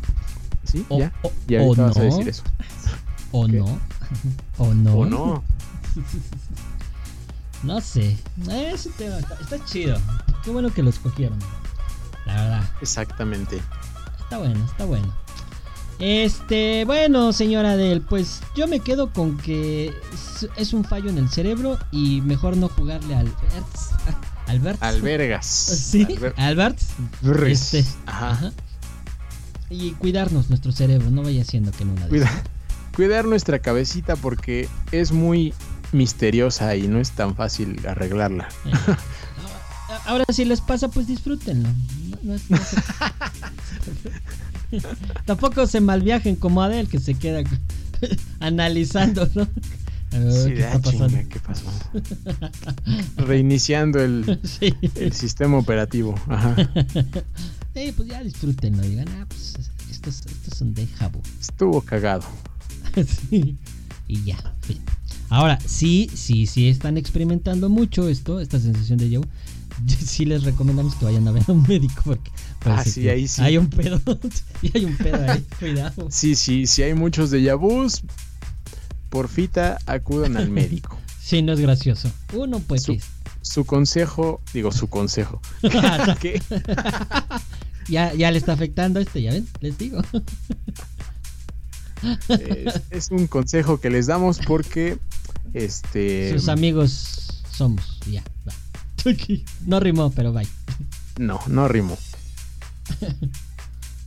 [0.64, 0.84] ¿Sí?
[0.90, 1.12] ¿Ya?
[1.46, 2.42] ya o vas a decir eso.
[3.32, 3.80] O no.
[4.58, 4.94] O no.
[4.94, 5.42] O no.
[7.62, 8.16] no sé.
[8.50, 9.98] Ese tema está, está chido.
[10.44, 11.38] Qué bueno que lo escogieron.
[12.26, 12.70] La verdad.
[12.82, 13.62] Exactamente.
[14.20, 15.22] Está bueno, está bueno.
[15.98, 19.94] Este, bueno, señora Del, pues yo me quedo con que
[20.56, 23.32] es, un fallo en el cerebro y mejor no jugarle al
[24.48, 24.82] Albert.
[24.82, 25.46] Albergas.
[25.46, 26.06] Sí,
[26.36, 26.78] Albert.
[27.46, 28.52] Este, ajá.
[29.70, 32.30] Y cuidarnos nuestro cerebro, no vaya siendo que no Cuida,
[32.94, 35.54] Cuidar nuestra cabecita porque es muy
[35.92, 38.48] misteriosa y no es tan fácil arreglarla.
[38.66, 38.72] Eh,
[40.06, 41.68] ahora si les pasa, pues disfrútenlo.
[42.22, 42.42] No, es,
[45.26, 47.42] Tampoco se malviajen como Adel que se queda
[48.40, 49.46] analizando, ¿no?
[50.10, 50.78] ¿qué, ah,
[51.30, 51.64] ¿qué pasó?
[53.16, 54.40] Reiniciando el,
[54.94, 56.14] el, sistema operativo.
[56.28, 56.54] Ajá.
[57.74, 58.82] Sí, pues ya disfrútenlo.
[58.82, 59.54] Digan, ah, pues
[59.90, 61.20] estos, estos son de jabo.
[61.40, 62.24] Estuvo cagado.
[63.30, 63.56] sí.
[64.08, 64.78] Y ya, fin.
[65.28, 69.20] Ahora, sí, sí, sí están experimentando mucho esto, esta sensación de yo.
[69.86, 72.30] Sí les recomendamos que vayan a ver a un médico porque
[72.66, 73.40] ah, sí, ahí sí.
[73.40, 74.00] hay un pedo.
[74.62, 76.08] y hay un pedo ahí, cuidado.
[76.10, 78.02] Sí, sí, si hay muchos de Yabus,
[79.08, 80.98] porfita acudan al médico.
[81.20, 82.10] sí, no es gracioso.
[82.34, 82.98] Uno pues su,
[83.40, 85.40] su consejo, digo su consejo.
[87.88, 90.02] Ya, ya le está afectando este, ya ven, les digo.
[92.90, 94.98] Es, un consejo que les damos porque
[95.54, 98.52] este sus amigos somos, ya, va.
[99.66, 100.48] No rimó, pero bye.
[101.18, 101.98] No, no rimó.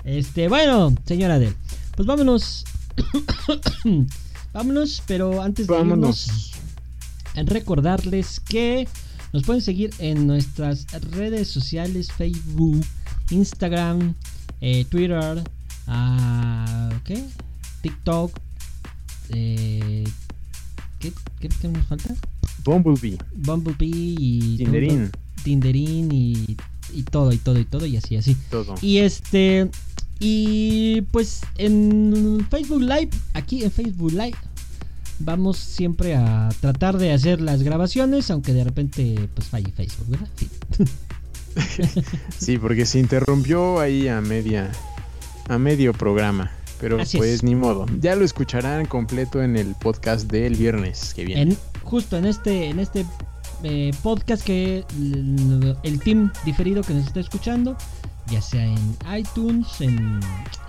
[0.06, 1.56] Este, bueno, señora Adel,
[1.96, 2.64] pues vámonos.
[4.54, 6.52] vámonos, pero antes de vámonos.
[7.34, 8.88] en recordarles que
[9.34, 12.86] nos pueden seguir en nuestras redes sociales, Facebook,
[13.32, 14.14] Instagram,
[14.62, 15.44] eh, Twitter,
[15.88, 17.24] uh, ¿qué?
[17.86, 18.32] TikTok.
[19.30, 20.04] Eh,
[21.00, 22.16] ¿qué, ¿qué, nos falta?
[22.64, 23.20] Bumblebee.
[23.36, 24.58] Bumblebee y.
[24.58, 25.12] Tinderin.
[25.44, 26.58] Tinderin y,
[26.92, 28.36] y todo, y todo, y todo, y así, así.
[28.50, 28.74] Todo.
[28.82, 29.70] Y este.
[30.20, 34.38] Y pues en Facebook Live, aquí en Facebook Live,
[35.20, 40.30] vamos siempre a tratar de hacer las grabaciones, aunque de repente pues falle Facebook, ¿verdad?
[42.40, 44.72] sí, porque se interrumpió ahí a media
[45.50, 46.55] a medio programa.
[46.80, 47.86] Pero pues ni modo.
[48.00, 51.56] Ya lo escucharán completo en el podcast del viernes que viene.
[51.84, 53.06] justo en este, en este
[53.64, 54.86] eh, podcast que
[55.84, 57.78] el, team diferido que nos está escuchando,
[58.28, 60.20] ya sea en iTunes, en.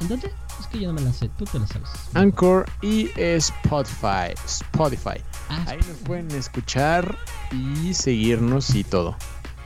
[0.00, 0.30] ¿En dónde?
[0.60, 1.88] Es que yo no me la sé, tú te la sabes.
[2.14, 4.32] Anchor y Spotify.
[4.46, 5.20] Spotify.
[5.48, 7.16] Ah, Ahí nos pueden escuchar
[7.52, 9.16] y seguirnos y todo.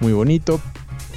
[0.01, 0.61] Muy bonito,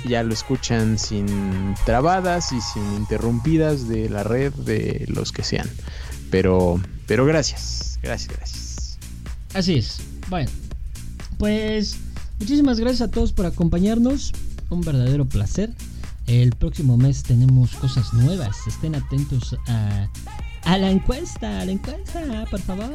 [0.05, 5.69] ya lo escuchan sin trabadas y sin interrumpidas de la red de los que sean.
[6.29, 8.97] Pero, pero gracias, gracias, gracias.
[9.53, 9.99] Así es.
[10.29, 10.49] Bueno,
[11.37, 11.97] pues
[12.39, 14.33] muchísimas gracias a todos por acompañarnos.
[14.69, 15.71] Un verdadero placer.
[16.25, 18.57] El próximo mes tenemos cosas nuevas.
[18.65, 20.09] Estén atentos a,
[20.63, 22.91] a la encuesta, a la encuesta, por favor.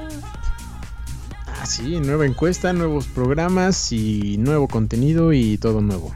[1.46, 6.12] Ah, sí, nueva encuesta, nuevos programas y nuevo contenido y todo nuevo.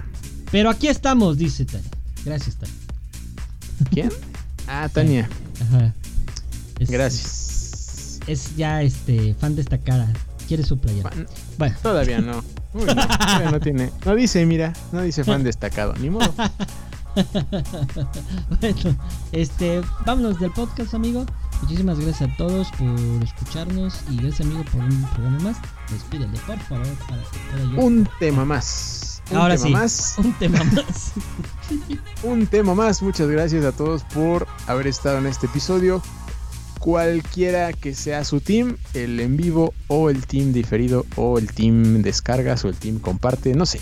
[0.52, 1.90] Pero aquí estamos, dice Tania.
[2.24, 2.74] Gracias, Tania.
[3.90, 4.10] ¿Quién?
[4.68, 5.28] Ah, Tania.
[5.60, 5.94] Ajá.
[6.78, 8.20] Gracias.
[8.26, 10.12] Es ya este fan destacada.
[10.46, 11.10] Quiere su playera.
[11.56, 11.76] Bueno.
[11.82, 12.44] Todavía no.
[12.74, 13.90] no, no tiene.
[14.04, 16.32] No dice, mira, no dice fan destacado, ni modo.
[18.60, 18.96] bueno,
[19.32, 21.24] este, vámonos del podcast, amigo.
[21.62, 25.56] Muchísimas gracias a todos por escucharnos y gracias, amigo, por un programa más.
[25.90, 29.11] Despídele, por favor, para que Un tema más.
[29.34, 29.72] Ahora sí,
[30.18, 31.12] Un tema más.
[32.22, 33.02] un tema más.
[33.02, 36.02] Muchas gracias a todos por haber estado en este episodio.
[36.80, 42.02] Cualquiera que sea su team, el en vivo o el team diferido o el team
[42.02, 43.80] descargas o el team comparte, no sé.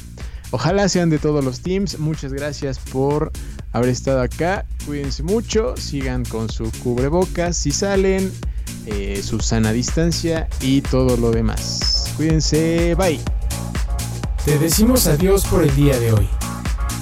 [0.50, 1.98] Ojalá sean de todos los teams.
[1.98, 3.32] Muchas gracias por
[3.72, 4.66] haber estado acá.
[4.84, 5.76] Cuídense mucho.
[5.76, 8.30] Sigan con su cubrebocas si salen.
[8.86, 12.12] Eh, su sana distancia y todo lo demás.
[12.16, 12.94] Cuídense.
[12.96, 13.20] Bye.
[14.44, 16.28] Te decimos adiós por el día de hoy.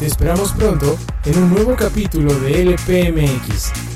[0.00, 3.87] Te esperamos pronto en un nuevo capítulo de LPMX